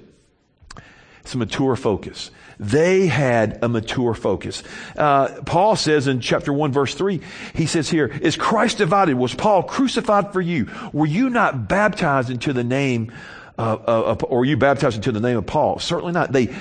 It's 1.22 1.34
a 1.34 1.38
mature 1.38 1.78
focus. 1.78 2.30
They 2.60 3.08
had 3.08 3.60
a 3.62 3.70
mature 3.70 4.14
focus. 4.14 4.64
Uh, 4.98 5.30
Paul 5.46 5.78
says 5.78 6.10
in 6.10 6.20
chapter 6.20 6.52
1 6.52 6.74
verse 6.74 6.94
3, 6.94 7.22
he 7.56 7.68
says 7.68 7.90
here, 7.90 8.08
is 8.08 8.36
Christ 8.36 8.80
divided? 8.80 9.16
Was 9.16 9.34
Paul 9.34 9.64
crucified 9.64 10.34
for 10.34 10.42
you? 10.42 10.68
Were 10.92 11.08
you 11.08 11.30
not 11.30 11.70
baptized 11.70 12.30
into 12.30 12.52
the 12.52 12.66
name 12.66 13.14
uh, 13.62 14.13
uh, 14.13 14.26
or 14.26 14.45
you 14.45 14.58
baptized 14.58 14.95
into 14.95 15.12
the 15.12 15.19
name 15.19 15.38
of 15.38 15.45
Paul? 15.45 15.80
Certainly 15.80 16.13
not. 16.13 16.32
They, 16.32 16.54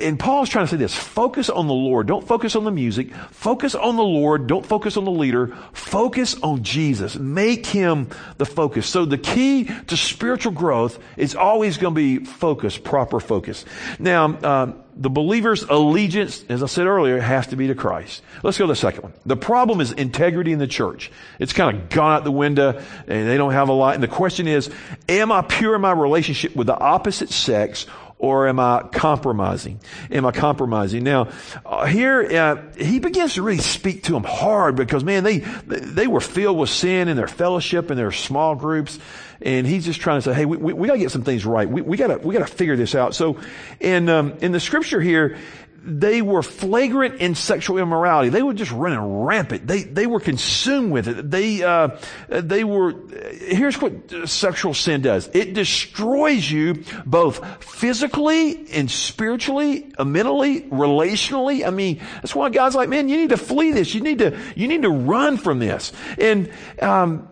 and 0.00 0.18
Paul's 0.18 0.48
trying 0.48 0.66
to 0.66 0.70
say 0.70 0.76
this, 0.76 0.94
focus 0.94 1.48
on 1.48 1.66
the 1.66 1.74
Lord. 1.74 2.06
Don't 2.06 2.26
focus 2.26 2.56
on 2.56 2.64
the 2.64 2.70
music. 2.70 3.14
Focus 3.30 3.74
on 3.74 3.96
the 3.96 4.02
Lord. 4.02 4.46
Don't 4.46 4.66
focus 4.66 4.96
on 4.96 5.04
the 5.04 5.10
leader. 5.10 5.56
Focus 5.72 6.34
on 6.42 6.62
Jesus. 6.62 7.16
Make 7.16 7.66
him 7.66 8.08
the 8.38 8.46
focus. 8.46 8.86
So 8.86 9.04
the 9.04 9.18
key 9.18 9.70
to 9.86 9.96
spiritual 9.96 10.52
growth 10.52 10.98
is 11.16 11.34
always 11.34 11.78
going 11.78 11.94
to 11.94 11.98
be 11.98 12.24
focus, 12.24 12.76
proper 12.76 13.20
focus. 13.20 13.64
Now, 13.98 14.24
um, 14.42 14.82
the 14.98 15.08
believer's 15.08 15.62
allegiance, 15.62 16.44
as 16.48 16.62
I 16.62 16.66
said 16.66 16.86
earlier, 16.86 17.20
has 17.20 17.46
to 17.48 17.56
be 17.56 17.68
to 17.68 17.74
Christ. 17.74 18.20
Let's 18.42 18.58
go 18.58 18.66
to 18.66 18.72
the 18.72 18.76
second 18.76 19.04
one. 19.04 19.12
The 19.24 19.36
problem 19.36 19.80
is 19.80 19.92
integrity 19.92 20.52
in 20.52 20.58
the 20.58 20.66
church. 20.66 21.12
It's 21.38 21.52
kind 21.52 21.76
of 21.76 21.88
gone 21.88 22.16
out 22.16 22.24
the 22.24 22.32
window 22.32 22.82
and 23.06 23.28
they 23.28 23.36
don't 23.36 23.52
have 23.52 23.68
a 23.68 23.72
lot. 23.72 23.94
And 23.94 24.02
the 24.02 24.08
question 24.08 24.48
is, 24.48 24.70
am 25.08 25.30
I 25.30 25.42
pure 25.42 25.76
in 25.76 25.80
my 25.80 25.92
relationship 25.92 26.56
with 26.56 26.66
the 26.66 26.76
opposite 26.76 27.30
sex 27.30 27.86
or 28.18 28.48
am 28.48 28.58
I 28.58 28.88
compromising? 28.92 29.80
Am 30.10 30.26
I 30.26 30.32
compromising? 30.32 31.04
Now, 31.04 31.28
uh, 31.64 31.86
here 31.86 32.22
uh, 32.22 32.62
he 32.76 32.98
begins 32.98 33.34
to 33.34 33.42
really 33.42 33.58
speak 33.58 34.04
to 34.04 34.12
them 34.12 34.24
hard 34.24 34.76
because 34.76 35.04
man, 35.04 35.22
they 35.24 35.38
they 35.38 36.06
were 36.06 36.20
filled 36.20 36.58
with 36.58 36.70
sin 36.70 37.08
in 37.08 37.16
their 37.16 37.28
fellowship 37.28 37.90
and 37.90 37.98
their 37.98 38.12
small 38.12 38.56
groups, 38.56 38.98
and 39.40 39.66
he's 39.66 39.84
just 39.84 40.00
trying 40.00 40.18
to 40.18 40.22
say, 40.22 40.34
hey, 40.34 40.44
we, 40.44 40.56
we, 40.56 40.72
we 40.72 40.88
got 40.88 40.94
to 40.94 40.98
get 40.98 41.12
some 41.12 41.22
things 41.22 41.46
right. 41.46 41.68
We, 41.68 41.80
we 41.80 41.96
got 41.96 42.08
to 42.08 42.18
we 42.18 42.34
got 42.34 42.46
to 42.46 42.52
figure 42.52 42.76
this 42.76 42.94
out. 42.94 43.14
So, 43.14 43.38
in 43.78 44.08
um, 44.08 44.34
in 44.40 44.52
the 44.52 44.60
scripture 44.60 45.00
here, 45.00 45.38
they 45.80 46.22
were 46.22 46.42
flagrant 46.42 47.20
in 47.20 47.34
sexual 47.34 47.78
immorality. 47.78 48.30
They 48.30 48.42
were 48.42 48.52
just 48.52 48.72
running 48.72 49.00
rampant. 49.00 49.66
They 49.66 49.84
they 49.84 50.06
were 50.06 50.20
consumed 50.20 50.92
with 50.92 51.08
it. 51.08 51.30
They 51.30 51.62
uh, 51.62 51.98
they 52.28 52.64
were. 52.64 52.94
Here's 53.38 53.80
what 53.80 54.28
sexual 54.28 54.74
sin 54.74 55.02
does. 55.02 55.30
It 55.32 55.54
destroys 55.54 56.50
you 56.50 56.84
both 57.06 57.64
physically 57.64 58.70
and 58.72 58.90
spiritually, 58.90 59.92
mentally, 60.04 60.62
relationally. 60.62 61.66
I 61.66 61.70
mean, 61.70 62.00
that's 62.14 62.34
why 62.34 62.50
God's 62.50 62.74
like, 62.74 62.88
man, 62.88 63.08
you 63.08 63.16
need 63.16 63.30
to 63.30 63.36
flee 63.36 63.72
this. 63.72 63.94
You 63.94 64.00
need 64.00 64.18
to 64.18 64.38
you 64.56 64.68
need 64.68 64.82
to 64.82 64.90
run 64.90 65.36
from 65.36 65.58
this. 65.58 65.92
And 66.18 66.50
um, 66.82 67.28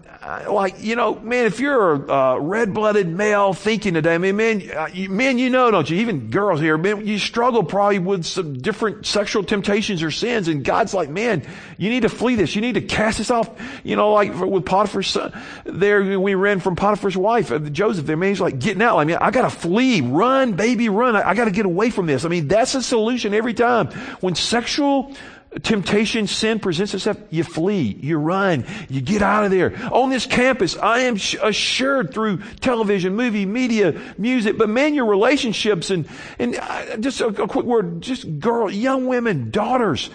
like, 0.48 0.82
you 0.82 0.96
know, 0.96 1.14
man, 1.20 1.46
if 1.46 1.60
you're 1.60 1.94
a 1.94 2.12
uh, 2.12 2.36
red-blooded 2.38 3.08
male 3.08 3.52
thinking 3.52 3.94
today, 3.94 4.14
I 4.14 4.18
mean, 4.18 4.36
man, 4.36 4.70
uh, 4.74 4.88
you, 4.92 5.08
men, 5.08 5.38
you 5.38 5.50
know, 5.50 5.70
don't 5.70 5.88
you? 5.88 5.98
Even 5.98 6.30
girls 6.30 6.60
here, 6.60 6.76
man, 6.76 7.06
you 7.06 7.18
struggle 7.18 7.62
probably 7.62 8.00
with 8.00 8.24
some 8.24 8.58
different 8.58 9.06
sexual 9.06 9.44
temptations 9.44 10.02
or 10.02 10.10
sins, 10.10 10.48
and 10.48 10.64
God's 10.64 10.94
like, 10.94 11.08
man, 11.08 11.46
you 11.78 11.90
need 11.90 12.00
to 12.00 12.08
flee 12.08 12.34
this. 12.34 12.56
You 12.56 12.60
need 12.60 12.74
to 12.74 12.80
cast 12.80 13.18
this 13.18 13.30
off. 13.30 13.50
You 13.84 13.94
know, 13.94 14.12
like 14.12 14.34
with 14.38 14.64
Potiphar's 14.64 15.08
son, 15.08 15.32
there, 15.64 16.18
we 16.18 16.34
ran 16.34 16.60
from 16.60 16.74
Potiphar's 16.74 17.16
wife, 17.16 17.52
uh, 17.52 17.58
Joseph. 17.58 18.06
There, 18.06 18.16
man, 18.16 18.30
he's 18.30 18.40
like 18.40 18.58
getting 18.58 18.82
out. 18.82 18.98
I 18.98 19.04
mean, 19.04 19.18
I 19.20 19.30
gotta 19.30 19.50
flee, 19.50 20.00
run, 20.00 20.54
baby, 20.54 20.88
run. 20.88 21.14
I, 21.14 21.30
I 21.30 21.34
gotta 21.34 21.50
get 21.52 21.66
away 21.66 21.90
from 21.90 22.06
this. 22.06 22.24
I 22.24 22.28
mean, 22.28 22.48
that's 22.48 22.74
a 22.74 22.82
solution 22.82 23.32
every 23.32 23.54
time 23.54 23.88
when 24.20 24.34
sexual 24.34 25.14
temptation, 25.62 26.26
sin 26.26 26.58
presents 26.58 26.94
itself, 26.94 27.18
you 27.30 27.44
flee, 27.44 27.98
you 28.00 28.18
run, 28.18 28.66
you 28.88 29.00
get 29.00 29.22
out 29.22 29.44
of 29.44 29.50
there. 29.50 29.74
On 29.92 30.10
this 30.10 30.26
campus, 30.26 30.76
I 30.76 31.00
am 31.00 31.16
assured 31.42 32.12
through 32.12 32.42
television, 32.60 33.16
movie, 33.16 33.46
media, 33.46 34.00
music, 34.18 34.58
but 34.58 34.68
man, 34.68 34.94
your 34.94 35.06
relationships 35.06 35.90
and, 35.90 36.08
and 36.38 36.56
uh, 36.56 36.96
just 36.98 37.20
a, 37.20 37.26
a 37.26 37.48
quick 37.48 37.66
word, 37.66 38.00
just 38.00 38.38
girl, 38.38 38.70
young 38.70 39.06
women, 39.06 39.50
daughters, 39.50 40.10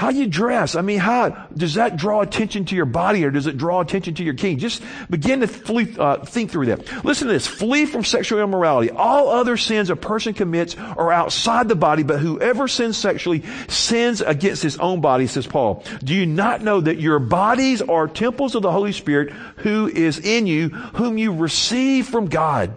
how 0.00 0.08
you 0.08 0.26
dress. 0.26 0.76
I 0.76 0.80
mean, 0.80 0.98
how 0.98 1.28
does 1.54 1.74
that 1.74 1.98
draw 1.98 2.22
attention 2.22 2.64
to 2.64 2.74
your 2.74 2.86
body 2.86 3.22
or 3.22 3.30
does 3.30 3.46
it 3.46 3.58
draw 3.58 3.82
attention 3.82 4.14
to 4.14 4.24
your 4.24 4.32
king? 4.32 4.56
Just 4.56 4.82
begin 5.10 5.40
to 5.40 5.46
flee, 5.46 5.94
uh, 5.98 6.24
think 6.24 6.50
through 6.50 6.66
that. 6.66 7.04
Listen 7.04 7.26
to 7.26 7.34
this. 7.34 7.46
Flee 7.46 7.84
from 7.84 8.02
sexual 8.02 8.40
immorality. 8.40 8.90
All 8.90 9.28
other 9.28 9.58
sins 9.58 9.90
a 9.90 9.96
person 9.96 10.32
commits 10.32 10.74
are 10.74 11.12
outside 11.12 11.68
the 11.68 11.76
body, 11.76 12.02
but 12.02 12.18
whoever 12.18 12.66
sins 12.66 12.96
sexually 12.96 13.44
sins 13.68 14.22
against 14.22 14.62
his 14.62 14.78
own 14.78 15.02
body, 15.02 15.26
says 15.26 15.46
Paul. 15.46 15.84
Do 16.02 16.14
you 16.14 16.24
not 16.24 16.62
know 16.62 16.80
that 16.80 16.98
your 16.98 17.18
bodies 17.18 17.82
are 17.82 18.08
temples 18.08 18.54
of 18.54 18.62
the 18.62 18.72
Holy 18.72 18.92
Spirit 18.92 19.34
who 19.56 19.86
is 19.86 20.18
in 20.18 20.46
you, 20.46 20.70
whom 20.70 21.18
you 21.18 21.34
receive 21.34 22.08
from 22.08 22.30
God? 22.30 22.72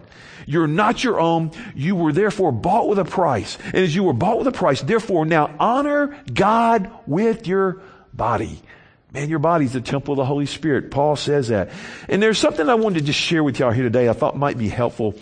You're 0.45 0.67
not 0.67 1.03
your 1.03 1.19
own. 1.19 1.51
You 1.75 1.95
were 1.95 2.11
therefore 2.11 2.51
bought 2.51 2.87
with 2.87 2.99
a 2.99 3.05
price. 3.05 3.57
And 3.65 3.77
as 3.77 3.95
you 3.95 4.03
were 4.03 4.13
bought 4.13 4.39
with 4.39 4.47
a 4.47 4.51
price, 4.51 4.81
therefore 4.81 5.25
now 5.25 5.53
honor 5.59 6.17
God 6.33 6.91
with 7.05 7.47
your 7.47 7.81
body. 8.13 8.61
Man, 9.13 9.29
your 9.29 9.39
body's 9.39 9.73
the 9.73 9.81
temple 9.81 10.13
of 10.13 10.17
the 10.17 10.25
Holy 10.25 10.47
Spirit. 10.47 10.89
Paul 10.89 11.15
says 11.15 11.49
that. 11.49 11.69
And 12.09 12.21
there's 12.21 12.39
something 12.39 12.67
I 12.67 12.73
wanted 12.73 12.99
to 12.99 13.05
just 13.05 13.19
share 13.19 13.43
with 13.43 13.59
y'all 13.59 13.71
here 13.71 13.83
today 13.83 14.09
I 14.09 14.13
thought 14.13 14.35
might 14.35 14.57
be 14.57 14.69
helpful. 14.69 15.13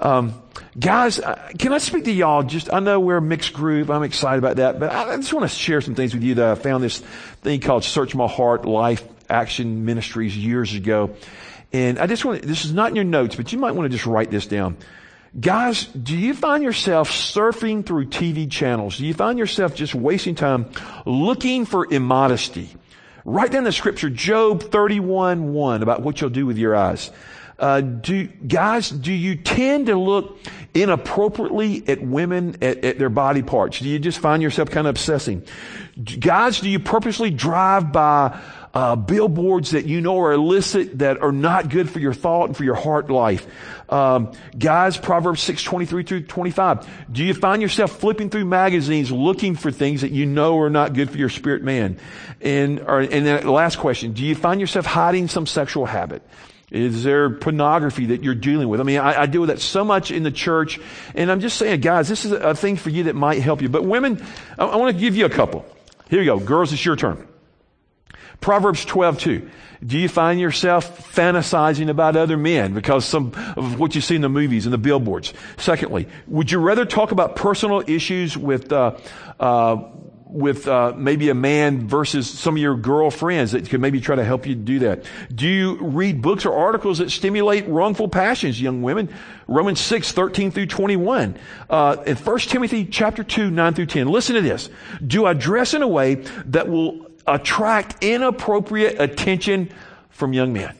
Um, 0.00 0.34
guys, 0.78 1.18
uh, 1.18 1.50
can 1.58 1.72
I 1.72 1.78
speak 1.78 2.04
to 2.04 2.12
y'all? 2.12 2.42
Just, 2.42 2.70
I 2.72 2.80
know 2.80 3.00
we're 3.00 3.16
a 3.16 3.22
mixed 3.22 3.54
group. 3.54 3.88
I'm 3.88 4.02
excited 4.02 4.38
about 4.38 4.56
that, 4.56 4.78
but 4.78 4.92
I 4.92 5.16
just 5.16 5.32
want 5.32 5.50
to 5.50 5.56
share 5.56 5.80
some 5.80 5.94
things 5.94 6.12
with 6.12 6.22
you 6.22 6.34
that 6.34 6.48
I 6.50 6.54
found 6.56 6.84
this 6.84 6.98
thing 6.98 7.60
called 7.60 7.84
Search 7.84 8.14
My 8.14 8.28
Heart 8.28 8.66
Life 8.66 9.02
Action 9.30 9.86
Ministries 9.86 10.36
years 10.36 10.74
ago. 10.74 11.16
And 11.72 11.98
I 11.98 12.06
just 12.06 12.24
want 12.24 12.42
to, 12.42 12.48
this 12.48 12.64
is 12.64 12.72
not 12.72 12.90
in 12.90 12.96
your 12.96 13.04
notes, 13.04 13.36
but 13.36 13.52
you 13.52 13.58
might 13.58 13.72
want 13.72 13.90
to 13.90 13.96
just 13.96 14.06
write 14.06 14.30
this 14.30 14.46
down. 14.46 14.76
Guys, 15.38 15.84
do 15.84 16.16
you 16.16 16.32
find 16.32 16.62
yourself 16.62 17.10
surfing 17.10 17.84
through 17.84 18.06
TV 18.06 18.50
channels? 18.50 18.96
Do 18.96 19.06
you 19.06 19.12
find 19.12 19.38
yourself 19.38 19.74
just 19.74 19.94
wasting 19.94 20.34
time 20.34 20.70
looking 21.04 21.66
for 21.66 21.86
immodesty? 21.92 22.74
Write 23.24 23.52
down 23.52 23.64
the 23.64 23.72
scripture, 23.72 24.08
Job 24.08 24.62
31, 24.62 25.52
1, 25.52 25.82
about 25.82 26.00
what 26.00 26.20
you'll 26.20 26.30
do 26.30 26.46
with 26.46 26.56
your 26.56 26.74
eyes. 26.74 27.10
Uh, 27.58 27.80
do, 27.80 28.26
guys, 28.26 28.88
do 28.88 29.12
you 29.12 29.34
tend 29.34 29.86
to 29.86 29.96
look 29.96 30.38
inappropriately 30.74 31.86
at 31.88 32.00
women, 32.00 32.56
at, 32.62 32.84
at 32.84 32.98
their 32.98 33.10
body 33.10 33.42
parts? 33.42 33.80
Do 33.80 33.88
you 33.88 33.98
just 33.98 34.20
find 34.20 34.42
yourself 34.42 34.70
kind 34.70 34.86
of 34.86 34.92
obsessing? 34.92 35.44
Guys, 36.20 36.60
do 36.60 36.70
you 36.70 36.78
purposely 36.78 37.30
drive 37.30 37.92
by 37.92 38.40
uh, 38.74 38.96
billboards 38.96 39.72
that 39.72 39.86
you 39.86 40.00
know 40.00 40.20
are 40.20 40.32
illicit 40.32 40.98
that 40.98 41.22
are 41.22 41.32
not 41.32 41.68
good 41.68 41.88
for 41.90 41.98
your 41.98 42.12
thought 42.12 42.46
and 42.46 42.56
for 42.56 42.64
your 42.64 42.74
heart 42.74 43.10
life. 43.10 43.46
Um, 43.88 44.32
guys, 44.56 44.98
Proverbs 44.98 45.40
6, 45.42 45.62
23 45.62 46.02
through 46.02 46.22
25. 46.24 46.88
Do 47.10 47.24
you 47.24 47.34
find 47.34 47.62
yourself 47.62 47.98
flipping 47.98 48.30
through 48.30 48.44
magazines 48.44 49.10
looking 49.10 49.56
for 49.56 49.70
things 49.70 50.02
that 50.02 50.10
you 50.10 50.26
know 50.26 50.58
are 50.60 50.70
not 50.70 50.92
good 50.92 51.10
for 51.10 51.16
your 51.16 51.30
spirit 51.30 51.62
man? 51.62 51.98
And, 52.40 52.80
or, 52.80 53.00
and 53.00 53.26
then 53.26 53.46
last 53.46 53.76
question, 53.76 54.12
do 54.12 54.24
you 54.24 54.34
find 54.34 54.60
yourself 54.60 54.86
hiding 54.86 55.28
some 55.28 55.46
sexual 55.46 55.86
habit? 55.86 56.22
Is 56.70 57.02
there 57.02 57.30
pornography 57.30 58.06
that 58.06 58.22
you're 58.22 58.34
dealing 58.34 58.68
with? 58.68 58.80
I 58.80 58.84
mean, 58.84 58.98
I, 58.98 59.22
I, 59.22 59.26
deal 59.26 59.40
with 59.40 59.48
that 59.48 59.58
so 59.58 59.84
much 59.84 60.10
in 60.10 60.22
the 60.22 60.30
church, 60.30 60.78
and 61.14 61.30
I'm 61.32 61.40
just 61.40 61.56
saying, 61.56 61.80
guys, 61.80 62.10
this 62.10 62.26
is 62.26 62.32
a 62.32 62.54
thing 62.54 62.76
for 62.76 62.90
you 62.90 63.04
that 63.04 63.14
might 63.14 63.40
help 63.40 63.62
you. 63.62 63.70
But 63.70 63.84
women, 63.84 64.22
I, 64.58 64.66
I 64.66 64.76
want 64.76 64.94
to 64.94 65.00
give 65.00 65.16
you 65.16 65.24
a 65.24 65.30
couple. 65.30 65.64
Here 66.10 66.20
you 66.20 66.26
go. 66.26 66.38
Girls, 66.38 66.72
it's 66.72 66.84
your 66.84 66.96
turn. 66.96 67.27
Proverbs 68.40 68.84
12, 68.84 69.18
2. 69.18 69.50
Do 69.84 69.98
you 69.98 70.08
find 70.08 70.40
yourself 70.40 71.12
fantasizing 71.14 71.88
about 71.88 72.16
other 72.16 72.36
men 72.36 72.74
because 72.74 73.04
some 73.04 73.32
of 73.56 73.78
what 73.78 73.94
you 73.94 74.00
see 74.00 74.16
in 74.16 74.22
the 74.22 74.28
movies 74.28 74.66
and 74.66 74.72
the 74.72 74.78
billboards? 74.78 75.32
Secondly, 75.56 76.08
would 76.26 76.50
you 76.50 76.58
rather 76.58 76.84
talk 76.84 77.12
about 77.12 77.36
personal 77.36 77.82
issues 77.86 78.36
with, 78.36 78.72
uh, 78.72 78.96
uh, 79.38 79.76
with 80.24 80.66
uh, 80.66 80.94
maybe 80.96 81.30
a 81.30 81.34
man 81.34 81.86
versus 81.86 82.28
some 82.28 82.56
of 82.56 82.62
your 82.62 82.76
girlfriends 82.76 83.52
that 83.52 83.68
could 83.70 83.80
maybe 83.80 84.00
try 84.00 84.16
to 84.16 84.24
help 84.24 84.46
you 84.46 84.56
do 84.56 84.80
that? 84.80 85.04
Do 85.32 85.46
you 85.46 85.76
read 85.76 86.22
books 86.22 86.44
or 86.44 86.54
articles 86.54 86.98
that 86.98 87.10
stimulate 87.10 87.68
wrongful 87.68 88.08
passions, 88.08 88.60
young 88.60 88.82
women? 88.82 89.08
Romans 89.46 89.80
6, 89.80 90.10
13 90.10 90.50
through 90.50 90.66
21. 90.66 91.38
Uh, 91.70 91.96
in 92.04 92.16
1 92.16 92.38
Timothy 92.40 92.84
chapter 92.84 93.22
2, 93.22 93.50
9 93.50 93.74
through 93.74 93.86
10. 93.86 94.08
Listen 94.08 94.34
to 94.34 94.42
this. 94.42 94.70
Do 95.06 95.24
I 95.24 95.34
dress 95.34 95.72
in 95.72 95.82
a 95.82 95.88
way 95.88 96.16
that 96.46 96.68
will 96.68 97.07
attract 97.34 98.02
inappropriate 98.02 99.00
attention 99.00 99.70
from 100.10 100.32
young 100.32 100.52
men. 100.52 100.74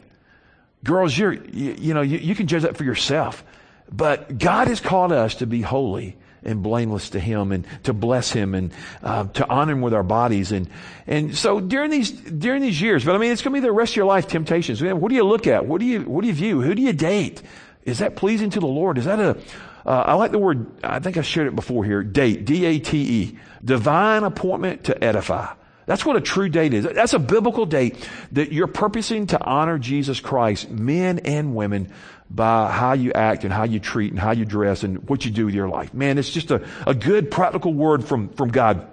Girls, 0.85 1.17
you're, 1.17 1.33
you, 1.33 1.77
you 1.79 1.95
know, 1.95 2.03
you, 2.03 2.19
you, 2.19 2.35
can 2.35 2.47
judge 2.47 2.63
that 2.63 2.77
for 2.77 2.85
yourself. 2.85 3.45
But 3.91 4.39
God 4.39 4.69
has 4.69 4.81
called 4.81 5.13
us 5.13 5.37
to 5.37 5.47
be 5.47 5.61
holy 5.61 6.17
and 6.43 6.63
blameless 6.63 7.11
to 7.11 7.21
Him 7.21 7.53
and 7.53 7.67
to 7.85 7.93
bless 7.93 8.31
Him 8.31 8.55
and 8.55 8.73
uh, 9.03 9.25
to 9.29 9.49
honor 9.49 9.73
Him 9.73 9.81
with 9.81 9.95
our 9.95 10.03
bodies. 10.03 10.53
And, 10.53 10.69
and 11.07 11.37
so 11.37 11.61
during 11.61 11.91
these, 11.91 12.11
during 12.11 12.63
these 12.63 12.81
years, 12.81 13.05
but 13.05 13.15
I 13.15 13.19
mean, 13.19 13.33
it's 13.33 13.43
going 13.43 13.55
to 13.55 13.61
be 13.61 13.67
the 13.67 13.73
rest 13.73 13.93
of 13.93 13.97
your 13.97 14.07
life 14.07 14.29
temptations. 14.29 14.83
What 14.83 15.09
do 15.09 15.15
you 15.15 15.25
look 15.25 15.47
at? 15.47 15.67
What 15.67 15.81
do 15.81 15.87
you, 15.87 16.03
what 16.03 16.23
do 16.23 16.29
you 16.29 16.35
view? 16.35 16.63
Who 16.63 16.75
do 16.75 16.83
you 16.83 16.93
date? 16.93 17.43
Is 17.85 17.99
that 17.99 18.17
pleasing 18.17 18.51
to 18.51 18.61
the 18.61 18.67
Lord? 18.67 18.99
Is 18.99 19.07
that 19.07 19.19
a, 19.19 19.39
uh, 19.87 20.05
I 20.07 20.15
like 20.15 20.33
the 20.33 20.39
word, 20.39 20.67
I 20.85 20.99
think 20.99 21.17
I 21.17 21.23
shared 21.23 21.49
it 21.49 21.57
before 21.57 21.85
here, 21.85 22.03
date, 22.03 22.45
D-A-T-E, 22.45 23.39
divine 23.65 24.23
appointment 24.23 24.85
to 24.85 25.03
edify. 25.03 25.55
That's 25.89 26.05
what 26.05 26.17
a 26.17 26.21
true 26.21 26.51
date 26.51 26.75
is. 26.75 26.85
That's 26.85 27.15
a 27.15 27.19
biblical 27.19 27.65
date 27.65 28.07
that 28.33 28.53
you're 28.53 28.67
purposing 28.67 29.29
to 29.29 29.43
honor 29.43 29.79
Jesus 29.79 30.21
Christ, 30.21 30.69
men 30.69 31.21
and 31.21 31.57
women, 31.57 31.95
by 32.29 32.71
how 32.71 32.93
you 32.93 33.15
act 33.15 33.45
and 33.45 33.53
how 33.53 33.65
you 33.65 33.81
treat 33.81 34.13
and 34.13 34.21
how 34.21 34.33
you 34.33 34.45
dress 34.45 34.83
and 34.83 35.09
what 35.09 35.25
you 35.25 35.31
do 35.31 35.47
with 35.47 35.55
your 35.55 35.67
life. 35.67 35.95
Man, 35.95 36.19
it's 36.19 36.29
just 36.29 36.51
a, 36.51 36.63
a 36.87 36.93
good 36.93 37.31
practical 37.31 37.73
word 37.73 38.05
from, 38.05 38.29
from 38.29 38.51
God. 38.51 38.87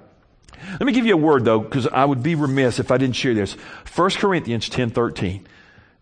Let 0.71 0.83
me 0.83 0.93
give 0.93 1.05
you 1.05 1.15
a 1.15 1.17
word 1.17 1.43
though, 1.43 1.59
because 1.59 1.85
I 1.85 2.05
would 2.05 2.23
be 2.23 2.35
remiss 2.35 2.79
if 2.79 2.89
I 2.91 2.97
didn't 2.97 3.17
share 3.17 3.33
this. 3.33 3.57
1 3.93 4.11
Corinthians 4.11 4.69
10, 4.69 4.91
13. 4.91 5.45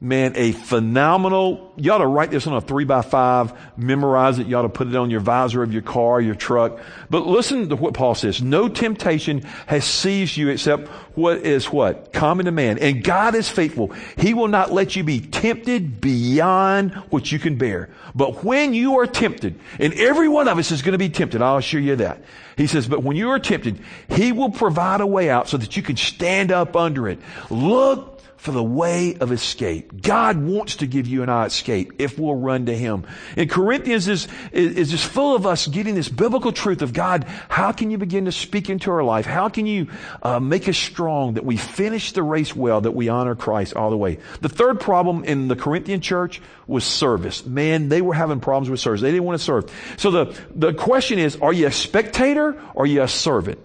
Man, 0.03 0.33
a 0.35 0.51
phenomenal, 0.51 1.71
you 1.77 1.89
ought 1.89 1.99
to 1.99 2.05
write 2.05 2.29
this 2.29 2.45
on 2.45 2.53
a 2.53 2.59
three 2.59 2.83
by 2.83 3.01
five, 3.01 3.53
memorize 3.77 4.37
it, 4.37 4.47
you 4.47 4.57
ought 4.57 4.63
to 4.63 4.69
put 4.69 4.85
it 4.89 4.95
on 4.97 5.09
your 5.09 5.21
visor 5.21 5.63
of 5.63 5.71
your 5.71 5.81
car, 5.81 6.19
your 6.19 6.35
truck. 6.35 6.77
But 7.09 7.25
listen 7.25 7.69
to 7.69 7.77
what 7.77 7.93
Paul 7.93 8.13
says. 8.13 8.41
No 8.41 8.67
temptation 8.67 9.43
has 9.65 9.85
seized 9.85 10.35
you 10.35 10.49
except 10.49 10.89
what 11.15 11.37
is 11.37 11.71
what? 11.71 12.11
Common 12.11 12.47
to 12.47 12.51
man. 12.51 12.79
And 12.79 13.01
God 13.01 13.33
is 13.33 13.47
faithful. 13.47 13.93
He 14.17 14.33
will 14.33 14.49
not 14.49 14.73
let 14.73 14.97
you 14.97 15.05
be 15.05 15.21
tempted 15.21 16.01
beyond 16.01 16.95
what 17.09 17.31
you 17.31 17.39
can 17.39 17.55
bear. 17.55 17.89
But 18.13 18.43
when 18.43 18.73
you 18.73 18.99
are 18.99 19.07
tempted, 19.07 19.57
and 19.79 19.93
every 19.93 20.27
one 20.27 20.49
of 20.49 20.57
us 20.57 20.71
is 20.71 20.81
going 20.81 20.91
to 20.91 20.97
be 20.97 21.09
tempted, 21.09 21.41
I'll 21.41 21.57
assure 21.57 21.79
you 21.79 21.95
that. 21.95 22.21
He 22.57 22.67
says, 22.67 22.87
but 22.87 23.03
when 23.03 23.15
you 23.15 23.29
are 23.29 23.39
tempted, 23.39 23.79
He 24.09 24.33
will 24.33 24.51
provide 24.51 24.99
a 24.99 25.07
way 25.07 25.29
out 25.29 25.47
so 25.47 25.55
that 25.55 25.77
you 25.77 25.81
can 25.81 25.95
stand 25.95 26.51
up 26.51 26.75
under 26.75 27.07
it. 27.07 27.19
Look 27.49 28.12
for 28.43 28.51
the 28.51 28.61
way 28.61 29.15
of 29.21 29.31
escape. 29.31 30.01
God 30.01 30.35
wants 30.35 30.75
to 30.77 30.85
give 30.85 31.07
you 31.07 31.21
and 31.21 31.31
I 31.31 31.45
escape 31.45 31.93
if 31.99 32.19
we'll 32.19 32.35
run 32.35 32.65
to 32.65 32.75
Him. 32.75 33.05
And 33.37 33.49
Corinthians 33.49 34.09
is, 34.09 34.27
is, 34.51 34.91
just 34.91 35.05
full 35.05 35.33
of 35.33 35.47
us 35.47 35.65
getting 35.65 35.95
this 35.95 36.09
biblical 36.09 36.51
truth 36.51 36.81
of 36.81 36.91
God. 36.91 37.23
How 37.47 37.71
can 37.71 37.89
you 37.89 37.97
begin 37.97 38.25
to 38.25 38.33
speak 38.33 38.69
into 38.69 38.91
our 38.91 39.01
life? 39.01 39.25
How 39.25 39.47
can 39.47 39.65
you 39.65 39.87
uh, 40.21 40.41
make 40.41 40.67
us 40.67 40.77
strong 40.77 41.35
that 41.35 41.45
we 41.45 41.55
finish 41.55 42.11
the 42.11 42.21
race 42.21 42.53
well, 42.53 42.81
that 42.81 42.91
we 42.91 43.07
honor 43.07 43.33
Christ 43.33 43.77
all 43.77 43.89
the 43.89 43.95
way? 43.95 44.19
The 44.41 44.49
third 44.49 44.81
problem 44.81 45.23
in 45.23 45.47
the 45.47 45.55
Corinthian 45.55 46.01
church 46.01 46.41
was 46.67 46.83
service. 46.83 47.45
Man, 47.45 47.87
they 47.87 48.01
were 48.01 48.13
having 48.13 48.41
problems 48.41 48.69
with 48.69 48.81
service. 48.81 48.99
They 48.99 49.11
didn't 49.11 49.23
want 49.23 49.39
to 49.39 49.45
serve. 49.45 49.71
So 49.95 50.11
the, 50.11 50.37
the 50.53 50.73
question 50.73 51.17
is, 51.17 51.37
are 51.37 51.53
you 51.53 51.67
a 51.67 51.71
spectator 51.71 52.61
or 52.73 52.83
are 52.83 52.87
you 52.87 53.03
a 53.03 53.07
servant? 53.07 53.59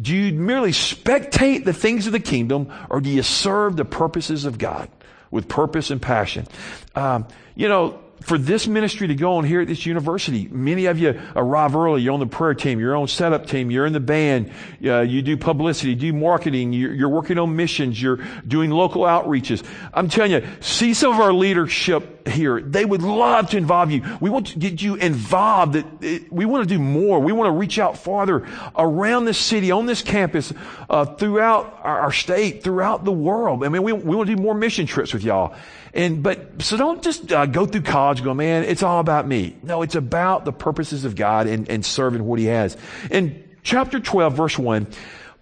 Do 0.00 0.14
you 0.14 0.32
merely 0.32 0.70
spectate 0.70 1.64
the 1.64 1.72
things 1.72 2.06
of 2.06 2.12
the 2.12 2.20
kingdom 2.20 2.72
or 2.88 3.00
do 3.00 3.10
you 3.10 3.22
serve 3.22 3.76
the 3.76 3.84
purposes 3.84 4.44
of 4.44 4.58
God 4.58 4.88
with 5.30 5.48
purpose 5.48 5.90
and 5.90 6.00
passion? 6.00 6.46
Um, 6.94 7.26
you 7.54 7.68
know, 7.68 8.00
for 8.22 8.36
this 8.36 8.66
ministry 8.66 9.08
to 9.08 9.14
go 9.14 9.36
on 9.36 9.44
here 9.44 9.62
at 9.62 9.66
this 9.66 9.86
university, 9.86 10.46
many 10.50 10.86
of 10.86 10.98
you 10.98 11.20
arrive 11.34 11.74
early. 11.74 12.02
You're 12.02 12.12
on 12.12 12.20
the 12.20 12.26
prayer 12.26 12.54
team, 12.54 12.78
you're 12.78 12.96
on 12.96 13.08
setup 13.08 13.46
team, 13.46 13.70
you're 13.70 13.86
in 13.86 13.92
the 13.92 14.00
band, 14.00 14.52
uh, 14.84 15.00
you 15.00 15.22
do 15.22 15.36
publicity, 15.36 15.90
you 15.90 15.96
do 15.96 16.12
marketing, 16.12 16.72
you're, 16.72 16.92
you're, 16.92 17.08
working 17.08 17.38
on 17.38 17.56
missions, 17.56 18.00
you're 18.00 18.18
doing 18.46 18.70
local 18.70 19.02
outreaches. 19.02 19.64
I'm 19.94 20.08
telling 20.08 20.32
you, 20.32 20.46
see 20.60 20.94
some 20.94 21.14
of 21.14 21.20
our 21.20 21.32
leadership 21.32 22.19
here. 22.28 22.60
They 22.60 22.84
would 22.84 23.02
love 23.02 23.50
to 23.50 23.56
involve 23.56 23.90
you. 23.90 24.02
We 24.20 24.30
want 24.30 24.48
to 24.48 24.58
get 24.58 24.80
you 24.80 24.94
involved. 24.94 25.82
We 26.30 26.44
want 26.44 26.68
to 26.68 26.74
do 26.74 26.80
more. 26.80 27.20
We 27.20 27.32
want 27.32 27.48
to 27.48 27.52
reach 27.52 27.78
out 27.78 27.98
farther 27.98 28.46
around 28.76 29.24
this 29.24 29.38
city, 29.38 29.70
on 29.70 29.86
this 29.86 30.02
campus, 30.02 30.52
uh, 30.88 31.04
throughout 31.04 31.80
our, 31.82 32.12
state, 32.12 32.62
throughout 32.62 33.04
the 33.04 33.12
world. 33.12 33.64
I 33.64 33.68
mean, 33.68 33.82
we, 33.82 33.92
we 33.92 34.16
want 34.16 34.28
to 34.28 34.36
do 34.36 34.42
more 34.42 34.54
mission 34.54 34.86
trips 34.86 35.12
with 35.12 35.22
y'all. 35.22 35.54
And, 35.92 36.22
but, 36.22 36.62
so 36.62 36.76
don't 36.76 37.02
just 37.02 37.32
uh, 37.32 37.46
go 37.46 37.66
through 37.66 37.82
college 37.82 38.18
and 38.18 38.24
go, 38.24 38.34
man, 38.34 38.64
it's 38.64 38.82
all 38.82 39.00
about 39.00 39.26
me. 39.26 39.56
No, 39.62 39.82
it's 39.82 39.96
about 39.96 40.44
the 40.44 40.52
purposes 40.52 41.04
of 41.04 41.16
God 41.16 41.46
and, 41.46 41.68
and 41.68 41.84
serving 41.84 42.24
what 42.24 42.38
He 42.38 42.46
has. 42.46 42.76
In 43.10 43.48
chapter 43.62 43.98
12, 43.98 44.34
verse 44.34 44.58
1, 44.58 44.86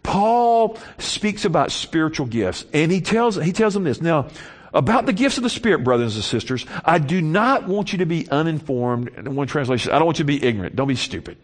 Paul 0.02 0.78
speaks 0.96 1.44
about 1.44 1.70
spiritual 1.70 2.26
gifts 2.26 2.64
and 2.72 2.90
he 2.90 3.02
tells, 3.02 3.36
he 3.36 3.52
tells 3.52 3.74
them 3.74 3.84
this. 3.84 4.00
Now, 4.00 4.28
about 4.72 5.06
the 5.06 5.12
gifts 5.12 5.36
of 5.36 5.42
the 5.42 5.50
Spirit, 5.50 5.84
brothers 5.84 6.14
and 6.14 6.24
sisters, 6.24 6.66
I 6.84 6.98
do 6.98 7.20
not 7.20 7.66
want 7.66 7.92
you 7.92 7.98
to 7.98 8.06
be 8.06 8.28
uninformed. 8.28 9.08
In 9.16 9.34
one 9.34 9.46
translation, 9.46 9.92
I 9.92 9.98
don't 9.98 10.06
want 10.06 10.18
you 10.18 10.24
to 10.24 10.26
be 10.26 10.44
ignorant. 10.44 10.76
Don't 10.76 10.88
be 10.88 10.96
stupid. 10.96 11.38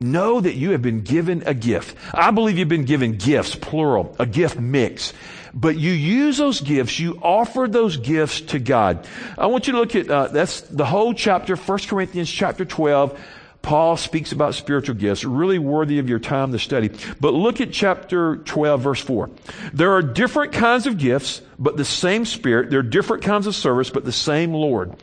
Know 0.00 0.40
that 0.40 0.54
you 0.54 0.70
have 0.70 0.82
been 0.82 1.02
given 1.02 1.44
a 1.46 1.54
gift. 1.54 1.96
I 2.12 2.30
believe 2.30 2.58
you've 2.58 2.68
been 2.68 2.84
given 2.84 3.16
gifts, 3.16 3.54
plural, 3.54 4.14
a 4.18 4.26
gift 4.26 4.58
mix. 4.58 5.12
But 5.54 5.78
you 5.78 5.92
use 5.92 6.36
those 6.36 6.60
gifts, 6.60 6.98
you 6.98 7.20
offer 7.22 7.68
those 7.68 7.96
gifts 7.96 8.40
to 8.42 8.58
God. 8.58 9.06
I 9.38 9.46
want 9.46 9.68
you 9.68 9.74
to 9.74 9.78
look 9.78 9.94
at, 9.94 10.10
uh, 10.10 10.26
that's 10.26 10.62
the 10.62 10.84
whole 10.84 11.14
chapter, 11.14 11.54
1 11.54 11.78
Corinthians 11.86 12.30
chapter 12.30 12.64
12. 12.64 13.18
Paul 13.64 13.96
speaks 13.96 14.30
about 14.30 14.54
spiritual 14.54 14.94
gifts, 14.94 15.24
really 15.24 15.58
worthy 15.58 15.98
of 15.98 16.08
your 16.08 16.18
time 16.18 16.52
to 16.52 16.58
study. 16.58 16.90
But 17.18 17.32
look 17.32 17.62
at 17.62 17.72
chapter 17.72 18.36
12, 18.36 18.80
verse 18.82 19.00
4. 19.00 19.30
There 19.72 19.92
are 19.92 20.02
different 20.02 20.52
kinds 20.52 20.86
of 20.86 20.98
gifts, 20.98 21.40
but 21.58 21.78
the 21.78 21.84
same 21.84 22.26
Spirit. 22.26 22.70
There 22.70 22.80
are 22.80 22.82
different 22.82 23.22
kinds 23.22 23.46
of 23.46 23.54
service, 23.54 23.88
but 23.88 24.04
the 24.04 24.12
same 24.12 24.52
Lord. 24.52 24.94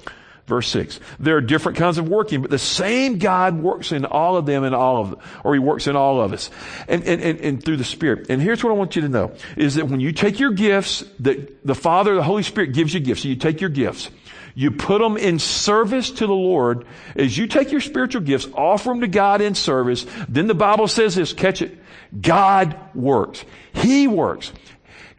Verse 0.52 0.68
6. 0.68 1.00
There 1.18 1.38
are 1.38 1.42
different 1.42 1.78
kinds 1.78 1.98
of 1.98 2.10
working, 2.10 2.42
but 2.42 2.52
the 2.52 2.60
same 2.60 3.20
God 3.20 3.64
works 3.64 3.94
in 3.94 4.04
all 4.04 4.36
of 4.36 4.46
them 4.46 4.66
and 4.66 4.76
all 4.76 5.02
of 5.02 5.12
them, 5.12 5.20
or 5.46 5.54
He 5.54 5.60
works 5.60 5.88
in 5.88 5.96
all 5.96 6.20
of 6.20 6.34
us. 6.34 6.50
And, 6.90 7.06
and, 7.06 7.22
and, 7.22 7.40
and, 7.40 7.64
through 7.64 7.78
the 7.78 7.86
Spirit. 7.86 8.30
And 8.30 8.42
here's 8.42 8.62
what 8.62 8.70
I 8.70 8.74
want 8.74 8.98
you 8.98 9.04
to 9.04 9.08
know, 9.08 9.32
is 9.56 9.76
that 9.76 9.88
when 9.88 10.02
you 10.02 10.12
take 10.12 10.42
your 10.42 10.52
gifts, 10.52 11.06
that 11.22 11.66
the 11.66 11.74
Father, 11.74 12.16
the 12.16 12.24
Holy 12.24 12.44
Spirit 12.44 12.74
gives 12.74 12.94
you 12.94 13.00
gifts. 13.00 13.22
So 13.22 13.30
you 13.30 13.38
take 13.38 13.62
your 13.62 13.70
gifts. 13.70 14.10
You 14.54 14.72
put 14.72 15.00
them 15.00 15.16
in 15.16 15.40
service 15.40 16.12
to 16.12 16.28
the 16.28 16.34
Lord. 16.34 16.86
As 17.16 17.38
you 17.38 17.48
take 17.48 17.72
your 17.72 17.80
spiritual 17.80 18.24
gifts, 18.24 18.50
offer 18.54 18.90
them 18.90 19.00
to 19.00 19.08
God 19.08 19.40
in 19.40 19.56
service, 19.56 20.06
then 20.28 20.48
the 20.48 20.54
Bible 20.54 20.90
says 20.90 21.16
this, 21.16 21.32
catch 21.32 21.62
it. 21.62 21.78
God 22.20 22.78
works. 22.94 23.46
He 23.72 24.06
works. 24.10 24.52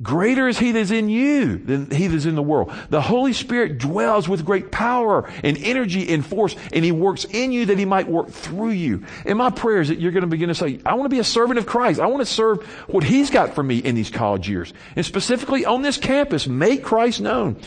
Greater 0.03 0.49
is 0.49 0.59
he 0.59 0.73
that 0.73 0.79
is 0.79 0.91
in 0.91 1.09
you 1.09 1.59
than 1.59 1.91
he 1.91 2.07
that 2.09 2.17
is 2.17 2.27
in 2.27 2.35
the 2.35 2.43
world. 2.43 2.73
The 2.91 3.01
Holy 3.01 3.33
Spirit 3.33 3.79
dwells 3.79 4.29
with 4.29 4.45
great 4.45 4.73
power 4.73 5.31
and 5.45 5.57
energy 5.59 6.13
and 6.13 6.25
force, 6.25 6.57
and 6.73 6.85
he 6.85 6.91
works 6.91 7.25
in 7.25 7.53
you 7.53 7.67
that 7.67 7.79
he 7.79 7.85
might 7.85 8.09
work 8.09 8.31
through 8.31 8.71
you. 8.71 9.05
And 9.25 9.39
my 9.39 9.51
prayer 9.51 9.81
is 9.81 9.89
that 9.89 10.01
you're 10.01 10.11
going 10.13 10.23
to 10.23 10.29
begin 10.29 10.49
to 10.49 10.55
say, 10.55 10.81
I 10.85 10.95
want 10.95 11.05
to 11.05 11.15
be 11.15 11.21
a 11.21 11.25
servant 11.25 11.59
of 11.59 11.67
Christ. 11.67 12.01
I 12.01 12.07
want 12.07 12.21
to 12.21 12.33
serve 12.33 12.65
what 12.89 13.05
he's 13.05 13.31
got 13.31 13.55
for 13.55 13.63
me 13.63 13.79
in 13.79 13.95
these 13.95 14.11
college 14.11 14.49
years. 14.49 14.73
And 14.97 15.07
specifically 15.07 15.67
on 15.67 15.83
this 15.83 15.99
campus, 15.99 16.47
make 16.49 16.83
Christ 16.83 17.21
known. 17.21 17.61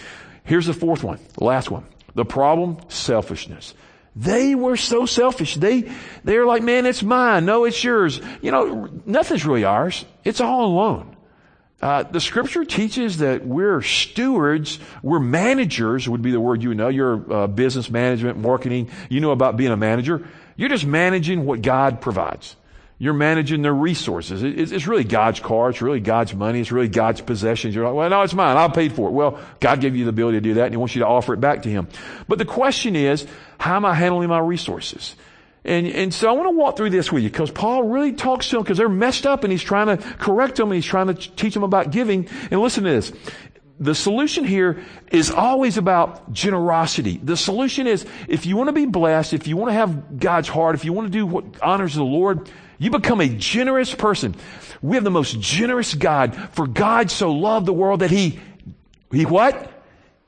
Here's 0.44 0.66
the 0.66 0.74
fourth 0.74 1.04
one, 1.04 1.20
the 1.38 1.44
last 1.44 1.72
one. 1.72 1.86
The 2.16 2.26
problem, 2.26 2.78
selfishness. 2.90 3.74
They 4.16 4.56
were 4.56 4.78
so 4.78 5.06
selfish. 5.06 5.56
They, 5.56 5.92
they're 6.24 6.46
like, 6.46 6.64
man, 6.64 6.86
it's 6.86 7.04
mine. 7.04 7.46
No, 7.46 7.66
it's 7.66 7.84
yours. 7.84 8.22
You 8.42 8.52
know, 8.52 8.90
nothing's 9.06 9.46
really 9.46 9.66
ours. 9.66 10.06
It's 10.24 10.40
all 10.40 10.66
alone. 10.66 11.15
Uh, 11.86 12.02
the 12.02 12.20
scripture 12.20 12.66
teaches 12.66 13.18
that 13.20 13.46
we're 13.46 13.80
stewards, 13.80 14.80
we're 15.04 15.20
managers, 15.20 16.10
would 16.10 16.24
be 16.24 16.32
the 16.32 16.40
word 16.40 16.64
you 16.64 16.74
know. 16.74 16.88
You're 16.88 17.32
uh, 17.32 17.46
business 17.46 17.92
management, 17.92 18.40
marketing. 18.40 18.90
You 19.08 19.20
know 19.20 19.30
about 19.30 19.56
being 19.56 19.72
a 19.72 19.78
manager. 19.78 20.28
You're 20.56 20.70
just 20.70 20.88
managing 20.88 21.46
what 21.46 21.62
God 21.62 22.02
provides. 22.02 22.56
You're 22.98 23.14
managing 23.14 23.62
their 23.62 23.72
resources. 23.72 24.42
It's, 24.42 24.72
it's 24.72 24.88
really 24.88 25.04
God's 25.04 25.40
car. 25.40 25.70
It's 25.70 25.80
really 25.80 26.00
God's 26.00 26.34
money. 26.34 26.60
It's 26.60 26.72
really 26.72 26.88
God's 26.88 27.22
possessions. 27.22 27.76
You're 27.76 27.86
like, 27.86 27.94
well, 27.94 28.10
no, 28.10 28.24
it's 28.24 28.34
mine. 28.34 28.58
I 28.58 28.68
paid 28.68 28.94
for 28.94 29.10
it. 29.10 29.12
Well, 29.12 29.40
God 29.60 29.80
gave 29.80 29.96
you 29.96 30.06
the 30.06 30.10
ability 30.10 30.38
to 30.38 30.42
do 30.42 30.54
that 30.56 30.66
and 30.66 30.74
He 30.74 30.78
wants 30.78 30.96
you 30.96 31.02
to 31.02 31.08
offer 31.08 31.36
it 31.36 31.40
back 31.40 31.62
to 31.62 31.70
Him. 31.70 31.88
But 32.28 32.40
the 32.40 32.46
question 32.46 32.96
is, 32.96 33.28
how 33.60 33.76
am 33.76 33.86
I 33.86 33.94
handling 33.94 34.30
my 34.30 34.40
resources? 34.40 35.16
And, 35.66 35.88
and 35.88 36.14
so 36.14 36.30
I 36.30 36.34
want 36.34 36.46
to 36.46 36.56
walk 36.56 36.78
through 36.78 36.92
this 36.92 37.12
with 37.12 37.24
you 37.24 37.30
because 37.30 37.50
Paul 37.50 37.84
really 37.84 38.14
talks 38.14 38.50
to 38.50 38.58
them 38.58 38.64
because 38.64 38.78
they're 38.78 38.88
messed 38.88 39.26
up 39.26 39.44
and 39.44 39.52
he's 39.52 39.64
trying 39.64 39.88
to 39.88 39.98
correct 39.98 40.58
them 40.58 40.68
and 40.68 40.76
he's 40.76 40.86
trying 40.86 41.08
to 41.08 41.16
teach 41.16 41.56
them 41.56 41.64
about 41.64 41.92
giving. 41.92 42.30
And 42.52 42.62
listen 42.62 42.84
to 42.84 42.92
this. 42.92 43.12
The 43.80 43.96
solution 43.96 44.46
here 44.46 44.84
is 45.12 45.32
always 45.32 45.78
about 45.78 46.32
generosity. 46.32 47.20
The 47.22 47.36
solution 47.36 47.88
is 47.88 48.06
if 48.28 48.46
you 48.46 48.56
want 48.56 48.70
to 48.70 48.74
be 48.74 48.86
blessed, 48.86 49.34
if 49.34 49.48
you 49.48 49.58
want 49.58 49.70
to 49.70 49.74
have 49.74 50.20
God's 50.20 50.48
heart, 50.48 50.76
if 50.76 50.86
you 50.86 50.94
want 50.94 51.08
to 51.08 51.12
do 51.12 51.26
what 51.26 51.62
honors 51.62 51.96
the 51.96 52.04
Lord, 52.04 52.50
you 52.78 52.92
become 52.92 53.20
a 53.20 53.28
generous 53.28 53.94
person. 53.94 54.36
We 54.84 54.96
have 54.96 55.04
the 55.04 55.12
most 55.12 55.40
generous 55.40 55.96
God. 55.96 56.36
For 56.54 56.68
God 56.68 57.10
so 57.10 57.32
loved 57.32 57.66
the 57.66 57.74
world 57.74 58.02
that 58.02 58.12
he, 58.12 58.40
he 59.12 59.26
what? 59.26 59.72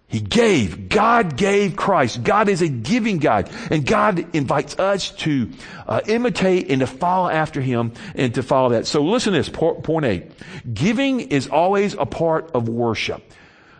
He 0.09 0.21
gave. 0.21 0.87
God 0.87 1.35
gave 1.35 1.75
Christ. 1.75 2.23
God 2.23 2.47
is 2.47 2.61
a 2.61 2.69
giving 2.69 3.17
God. 3.17 3.51
And 3.69 3.85
God 3.85 4.33
invites 4.33 4.79
us 4.79 5.11
to 5.11 5.49
uh, 5.85 5.99
imitate 6.07 6.71
and 6.71 6.79
to 6.79 6.87
follow 6.87 7.29
after 7.29 7.59
Him 7.59 7.91
and 8.15 8.33
to 8.35 8.43
follow 8.43 8.69
that. 8.69 8.87
So 8.87 9.03
listen 9.03 9.33
to 9.33 9.39
this, 9.39 9.49
point 9.49 10.05
eight. 10.05 10.31
Giving 10.73 11.19
is 11.19 11.47
always 11.47 11.93
a 11.93 12.05
part 12.05 12.51
of 12.53 12.69
worship. 12.69 13.21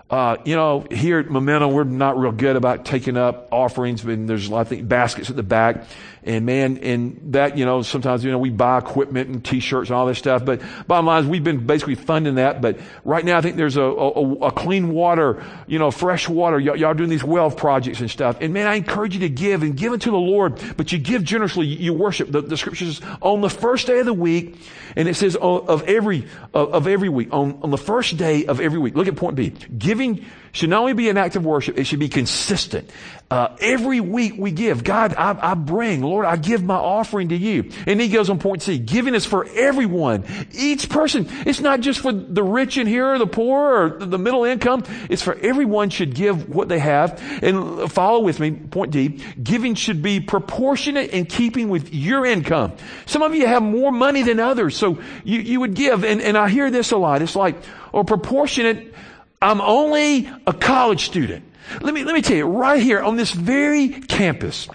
Uh, 0.09 0.37
you 0.45 0.55
know, 0.55 0.87
here 0.89 1.19
at 1.19 1.29
Momentum, 1.29 1.73
we're 1.73 1.83
not 1.83 2.17
real 2.17 2.31
good 2.31 2.55
about 2.55 2.85
taking 2.85 3.17
up 3.17 3.49
offerings, 3.51 4.01
but 4.01 4.25
there's, 4.25 4.49
I 4.51 4.63
think, 4.63 4.87
baskets 4.87 5.29
at 5.29 5.35
the 5.35 5.43
back. 5.43 5.85
And 6.23 6.45
man, 6.45 6.79
and 6.79 7.33
that, 7.33 7.57
you 7.57 7.63
know, 7.63 7.81
sometimes, 7.83 8.23
you 8.23 8.31
know, 8.31 8.37
we 8.37 8.49
buy 8.49 8.79
equipment 8.79 9.29
and 9.29 9.45
t-shirts 9.45 9.89
and 9.89 9.95
all 9.95 10.05
this 10.05 10.17
stuff, 10.17 10.43
but 10.43 10.61
bottom 10.85 11.05
line 11.05 11.23
is 11.23 11.29
we've 11.29 11.43
been 11.43 11.65
basically 11.65 11.95
funding 11.95 12.35
that. 12.35 12.61
But 12.61 12.79
right 13.05 13.23
now 13.23 13.37
I 13.37 13.41
think 13.41 13.55
there's 13.55 13.77
a, 13.77 13.81
a, 13.81 14.33
a 14.47 14.51
clean 14.51 14.89
water, 14.89 15.41
you 15.67 15.79
know, 15.79 15.89
fresh 15.89 16.27
water. 16.27 16.59
Y'all 16.59 16.93
doing 16.93 17.09
these 17.09 17.23
well 17.23 17.49
projects 17.49 18.01
and 18.01 18.11
stuff. 18.11 18.37
And 18.41 18.53
man, 18.53 18.67
I 18.67 18.75
encourage 18.75 19.13
you 19.13 19.21
to 19.21 19.29
give 19.29 19.63
and 19.63 19.77
give 19.77 19.93
unto 19.93 20.11
the 20.11 20.17
Lord, 20.17 20.61
but 20.75 20.91
you 20.91 20.99
give 20.99 21.23
generously. 21.23 21.65
You, 21.65 21.93
worship. 21.93 22.29
The, 22.29 22.41
the 22.41 22.57
scriptures 22.57 23.01
on 23.21 23.39
the 23.39 23.49
first 23.49 23.87
day 23.87 23.99
of 23.99 24.05
the 24.05 24.13
week, 24.13 24.57
and 24.97 25.07
it 25.07 25.15
says 25.15 25.37
of 25.37 25.83
every, 25.83 26.27
of 26.53 26.87
every 26.87 27.09
week, 27.09 27.29
on, 27.31 27.59
on 27.63 27.71
the 27.71 27.77
first 27.77 28.17
day 28.17 28.45
of 28.45 28.59
every 28.59 28.79
week. 28.79 28.95
Look 28.95 29.07
at 29.07 29.15
point 29.15 29.35
B. 29.35 29.53
Give 29.77 29.96
Giving 29.97 30.25
should 30.51 30.69
not 30.69 30.81
only 30.81 30.93
be 30.93 31.09
an 31.09 31.17
act 31.17 31.35
of 31.35 31.45
worship, 31.45 31.77
it 31.77 31.85
should 31.85 31.99
be 31.99 32.09
consistent. 32.09 32.89
Uh, 33.29 33.55
every 33.59 33.99
week 33.99 34.33
we 34.37 34.51
give. 34.51 34.83
God, 34.83 35.13
I, 35.15 35.37
I, 35.51 35.53
bring. 35.53 36.01
Lord, 36.01 36.25
I 36.25 36.35
give 36.35 36.63
my 36.63 36.75
offering 36.75 37.29
to 37.29 37.35
you. 37.35 37.71
And 37.85 37.99
he 37.99 38.07
goes 38.07 38.29
on 38.29 38.39
point 38.39 38.61
C. 38.61 38.79
Giving 38.79 39.13
is 39.13 39.25
for 39.25 39.45
everyone. 39.53 40.23
Each 40.53 40.87
person. 40.89 41.27
It's 41.45 41.59
not 41.59 41.81
just 41.81 41.99
for 41.99 42.11
the 42.11 42.41
rich 42.41 42.77
in 42.77 42.87
here 42.87 43.13
or 43.13 43.19
the 43.19 43.27
poor 43.27 43.99
or 43.99 44.05
the 44.05 44.17
middle 44.17 44.45
income. 44.45 44.83
It's 45.09 45.21
for 45.21 45.35
everyone 45.35 45.89
should 45.89 46.15
give 46.15 46.47
what 46.49 46.69
they 46.69 46.79
have. 46.79 47.21
And 47.43 47.91
follow 47.91 48.21
with 48.21 48.39
me. 48.39 48.51
Point 48.51 48.91
D. 48.91 49.21
Giving 49.41 49.75
should 49.75 50.01
be 50.01 50.21
proportionate 50.21 51.09
in 51.09 51.25
keeping 51.25 51.69
with 51.69 51.93
your 51.93 52.25
income. 52.25 52.73
Some 53.05 53.21
of 53.23 53.35
you 53.35 53.45
have 53.45 53.61
more 53.61 53.91
money 53.91 54.23
than 54.23 54.39
others. 54.39 54.77
So 54.77 55.01
you, 55.23 55.39
you 55.39 55.59
would 55.59 55.73
give. 55.73 56.03
And, 56.03 56.21
and 56.21 56.37
I 56.37 56.49
hear 56.49 56.71
this 56.71 56.91
a 56.91 56.97
lot. 56.97 57.21
It's 57.21 57.35
like, 57.35 57.57
or 57.91 58.05
proportionate 58.05 58.93
I'm 59.41 59.61
only 59.61 60.29
a 60.45 60.53
college 60.53 61.05
student. 61.05 61.45
Let 61.81 61.93
me, 61.93 62.03
let 62.03 62.15
me 62.15 62.21
tell 62.21 62.37
you, 62.37 62.45
right 62.45 62.81
here 62.81 63.01
on 63.01 63.17
this 63.17 63.31
very 63.31 63.89
campus, 63.89 64.67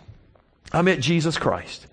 I 0.73 0.83
met 0.83 1.01
Jesus 1.01 1.39
Christ. 1.39 1.87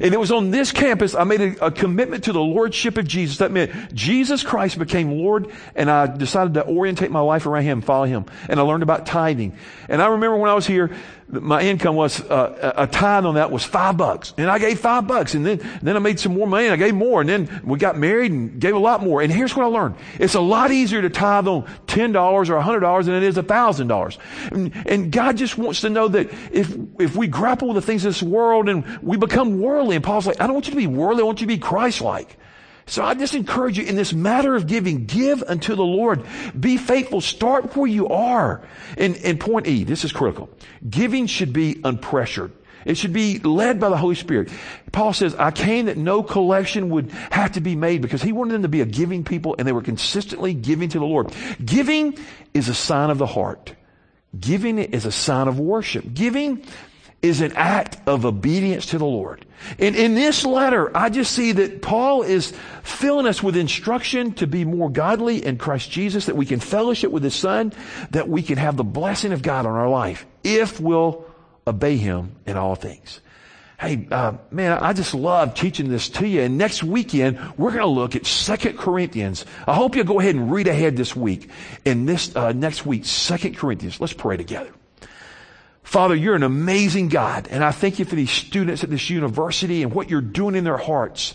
And 0.00 0.12
it 0.12 0.18
was 0.18 0.32
on 0.32 0.50
this 0.50 0.72
campus 0.72 1.14
I 1.14 1.24
made 1.24 1.40
a, 1.40 1.66
a, 1.66 1.70
commitment 1.70 2.24
to 2.24 2.32
the 2.32 2.40
Lordship 2.40 2.98
of 2.98 3.06
Jesus. 3.06 3.38
That 3.38 3.52
meant 3.52 3.94
Jesus 3.94 4.42
Christ 4.42 4.78
became 4.78 5.12
Lord 5.12 5.52
and 5.74 5.90
I 5.90 6.06
decided 6.06 6.54
to 6.54 6.66
orientate 6.66 7.10
my 7.10 7.20
life 7.20 7.46
around 7.46 7.64
Him, 7.64 7.82
follow 7.82 8.04
Him. 8.04 8.26
And 8.48 8.58
I 8.58 8.64
learned 8.64 8.82
about 8.82 9.06
tithing. 9.06 9.56
And 9.88 10.02
I 10.02 10.08
remember 10.08 10.38
when 10.38 10.50
I 10.50 10.54
was 10.54 10.66
here, 10.66 10.90
my 11.28 11.60
income 11.62 11.96
was 11.96 12.20
uh, 12.20 12.72
a 12.76 12.86
tithe 12.86 13.26
on 13.26 13.34
that 13.34 13.50
was 13.50 13.64
five 13.64 13.96
bucks, 13.96 14.32
and 14.38 14.48
I 14.48 14.58
gave 14.58 14.78
five 14.78 15.06
bucks, 15.06 15.34
and 15.34 15.44
then 15.44 15.80
then 15.82 15.96
I 15.96 15.98
made 15.98 16.20
some 16.20 16.34
more 16.34 16.46
money, 16.46 16.66
and 16.66 16.72
I 16.72 16.76
gave 16.76 16.94
more, 16.94 17.20
and 17.20 17.28
then 17.28 17.62
we 17.64 17.78
got 17.78 17.98
married 17.98 18.30
and 18.30 18.60
gave 18.60 18.74
a 18.74 18.78
lot 18.78 19.02
more. 19.02 19.22
And 19.22 19.32
here's 19.32 19.56
what 19.56 19.64
I 19.64 19.68
learned: 19.68 19.96
it's 20.18 20.34
a 20.34 20.40
lot 20.40 20.70
easier 20.70 21.02
to 21.02 21.10
tithe 21.10 21.48
on 21.48 21.68
ten 21.86 22.12
dollars 22.12 22.48
or 22.48 22.56
a 22.56 22.62
hundred 22.62 22.80
dollars 22.80 23.06
than 23.06 23.16
it 23.16 23.24
is 23.24 23.36
a 23.36 23.42
thousand 23.42 23.88
dollars. 23.88 24.18
And 24.52 25.10
God 25.10 25.36
just 25.36 25.58
wants 25.58 25.80
to 25.80 25.90
know 25.90 26.06
that 26.08 26.30
if 26.52 26.76
if 27.00 27.16
we 27.16 27.26
grapple 27.26 27.68
with 27.68 27.76
the 27.76 27.82
things 27.82 28.04
of 28.04 28.14
this 28.14 28.22
world 28.22 28.68
and 28.68 28.84
we 29.02 29.16
become 29.16 29.60
worldly, 29.60 29.96
and 29.96 30.04
Paul's 30.04 30.26
like, 30.26 30.40
I 30.40 30.46
don't 30.46 30.54
want 30.54 30.66
you 30.66 30.72
to 30.72 30.76
be 30.76 30.86
worldly, 30.86 31.22
I 31.22 31.26
want 31.26 31.40
you 31.40 31.46
to 31.46 31.52
be 31.52 31.58
Christ-like. 31.58 32.36
So 32.86 33.02
I 33.04 33.14
just 33.14 33.34
encourage 33.34 33.78
you 33.78 33.84
in 33.84 33.96
this 33.96 34.12
matter 34.12 34.54
of 34.54 34.68
giving, 34.68 35.06
give 35.06 35.42
unto 35.42 35.74
the 35.74 35.84
Lord. 35.84 36.24
Be 36.58 36.76
faithful. 36.76 37.20
Start 37.20 37.76
where 37.76 37.88
you 37.88 38.08
are. 38.08 38.62
And, 38.96 39.16
and 39.16 39.40
point 39.40 39.66
E, 39.66 39.82
this 39.82 40.04
is 40.04 40.12
critical. 40.12 40.48
Giving 40.88 41.26
should 41.26 41.52
be 41.52 41.74
unpressured. 41.74 42.52
It 42.84 42.96
should 42.96 43.12
be 43.12 43.40
led 43.40 43.80
by 43.80 43.88
the 43.88 43.96
Holy 43.96 44.14
Spirit. 44.14 44.48
Paul 44.92 45.12
says, 45.12 45.34
I 45.34 45.50
came 45.50 45.86
that 45.86 45.96
no 45.96 46.22
collection 46.22 46.88
would 46.90 47.10
have 47.32 47.52
to 47.52 47.60
be 47.60 47.74
made 47.74 48.00
because 48.00 48.22
he 48.22 48.30
wanted 48.30 48.52
them 48.52 48.62
to 48.62 48.68
be 48.68 48.80
a 48.80 48.86
giving 48.86 49.24
people 49.24 49.56
and 49.58 49.66
they 49.66 49.72
were 49.72 49.82
consistently 49.82 50.54
giving 50.54 50.88
to 50.90 51.00
the 51.00 51.04
Lord. 51.04 51.34
Giving 51.62 52.16
is 52.54 52.68
a 52.68 52.74
sign 52.74 53.10
of 53.10 53.18
the 53.18 53.26
heart. 53.26 53.74
Giving 54.38 54.78
is 54.78 55.04
a 55.04 55.12
sign 55.12 55.48
of 55.48 55.58
worship. 55.58 56.14
Giving 56.14 56.64
is 57.22 57.40
an 57.40 57.52
act 57.56 57.98
of 58.06 58.24
obedience 58.24 58.86
to 58.86 58.98
the 58.98 59.06
Lord. 59.06 59.44
And 59.78 59.96
in 59.96 60.14
this 60.14 60.44
letter, 60.44 60.94
I 60.96 61.08
just 61.08 61.32
see 61.32 61.52
that 61.52 61.82
Paul 61.82 62.22
is 62.22 62.52
filling 62.82 63.26
us 63.26 63.42
with 63.42 63.56
instruction 63.56 64.32
to 64.34 64.46
be 64.46 64.64
more 64.64 64.90
godly 64.90 65.44
in 65.44 65.56
Christ 65.56 65.90
Jesus, 65.90 66.26
that 66.26 66.36
we 66.36 66.46
can 66.46 66.60
fellowship 66.60 67.10
with 67.10 67.24
His 67.24 67.34
Son, 67.34 67.72
that 68.10 68.28
we 68.28 68.42
can 68.42 68.58
have 68.58 68.76
the 68.76 68.84
blessing 68.84 69.32
of 69.32 69.42
God 69.42 69.66
on 69.66 69.72
our 69.72 69.88
life 69.88 70.26
if 70.44 70.78
we'll 70.78 71.24
obey 71.66 71.96
Him 71.96 72.36
in 72.46 72.56
all 72.56 72.74
things. 72.74 73.20
Hey, 73.78 74.08
uh, 74.10 74.34
man, 74.50 74.72
I 74.72 74.94
just 74.94 75.14
love 75.14 75.52
teaching 75.52 75.90
this 75.90 76.08
to 76.10 76.26
you. 76.26 76.40
And 76.42 76.56
next 76.56 76.82
weekend, 76.82 77.38
we're 77.58 77.72
going 77.72 77.82
to 77.82 77.86
look 77.86 78.16
at 78.16 78.24
Second 78.24 78.78
Corinthians. 78.78 79.44
I 79.66 79.74
hope 79.74 79.96
you'll 79.96 80.06
go 80.06 80.18
ahead 80.18 80.34
and 80.34 80.50
read 80.50 80.66
ahead 80.66 80.96
this 80.96 81.14
week. 81.14 81.50
In 81.84 82.06
this 82.06 82.34
uh, 82.34 82.52
next 82.52 82.86
week, 82.86 83.04
Second 83.04 83.56
Corinthians. 83.56 84.00
Let's 84.00 84.14
pray 84.14 84.38
together. 84.38 84.72
Father, 85.86 86.16
you're 86.16 86.34
an 86.34 86.42
amazing 86.42 87.08
God, 87.08 87.46
and 87.48 87.62
I 87.62 87.70
thank 87.70 88.00
you 88.00 88.04
for 88.04 88.16
these 88.16 88.30
students 88.30 88.82
at 88.82 88.90
this 88.90 89.08
university 89.08 89.84
and 89.84 89.94
what 89.94 90.10
you're 90.10 90.20
doing 90.20 90.56
in 90.56 90.64
their 90.64 90.76
hearts. 90.76 91.34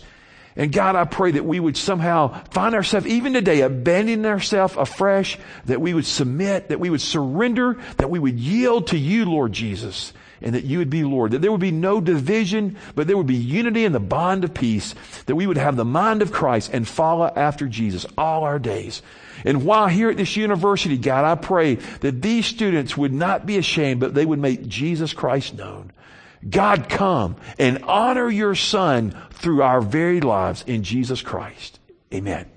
And 0.56 0.70
God, 0.70 0.94
I 0.94 1.04
pray 1.04 1.32
that 1.32 1.46
we 1.46 1.58
would 1.58 1.74
somehow 1.74 2.44
find 2.50 2.74
ourselves, 2.74 3.06
even 3.06 3.32
today, 3.32 3.62
abandoning 3.62 4.26
ourselves 4.26 4.76
afresh, 4.76 5.38
that 5.64 5.80
we 5.80 5.94
would 5.94 6.04
submit, 6.04 6.68
that 6.68 6.78
we 6.78 6.90
would 6.90 7.00
surrender, 7.00 7.80
that 7.96 8.10
we 8.10 8.18
would 8.18 8.38
yield 8.38 8.88
to 8.88 8.98
you, 8.98 9.24
Lord 9.24 9.54
Jesus, 9.54 10.12
and 10.42 10.54
that 10.54 10.64
you 10.64 10.78
would 10.78 10.90
be 10.90 11.02
Lord. 11.02 11.30
That 11.30 11.40
there 11.40 11.50
would 11.50 11.58
be 11.58 11.70
no 11.70 12.02
division, 12.02 12.76
but 12.94 13.06
there 13.06 13.16
would 13.16 13.26
be 13.26 13.36
unity 13.36 13.86
in 13.86 13.92
the 13.92 14.00
bond 14.00 14.44
of 14.44 14.52
peace, 14.52 14.94
that 15.24 15.34
we 15.34 15.46
would 15.46 15.56
have 15.56 15.76
the 15.76 15.86
mind 15.86 16.20
of 16.20 16.30
Christ 16.30 16.70
and 16.74 16.86
follow 16.86 17.32
after 17.34 17.66
Jesus 17.68 18.04
all 18.18 18.44
our 18.44 18.58
days. 18.58 19.00
And 19.44 19.64
while 19.64 19.88
here 19.88 20.10
at 20.10 20.16
this 20.16 20.36
university, 20.36 20.98
God, 20.98 21.24
I 21.24 21.34
pray 21.34 21.76
that 21.76 22.22
these 22.22 22.46
students 22.46 22.96
would 22.96 23.12
not 23.12 23.46
be 23.46 23.58
ashamed, 23.58 24.00
but 24.00 24.14
they 24.14 24.26
would 24.26 24.38
make 24.38 24.68
Jesus 24.68 25.12
Christ 25.12 25.54
known. 25.54 25.92
God, 26.48 26.88
come 26.88 27.36
and 27.58 27.84
honor 27.84 28.28
your 28.28 28.54
son 28.54 29.16
through 29.30 29.62
our 29.62 29.80
very 29.80 30.20
lives 30.20 30.64
in 30.66 30.82
Jesus 30.82 31.22
Christ. 31.22 31.78
Amen. 32.12 32.51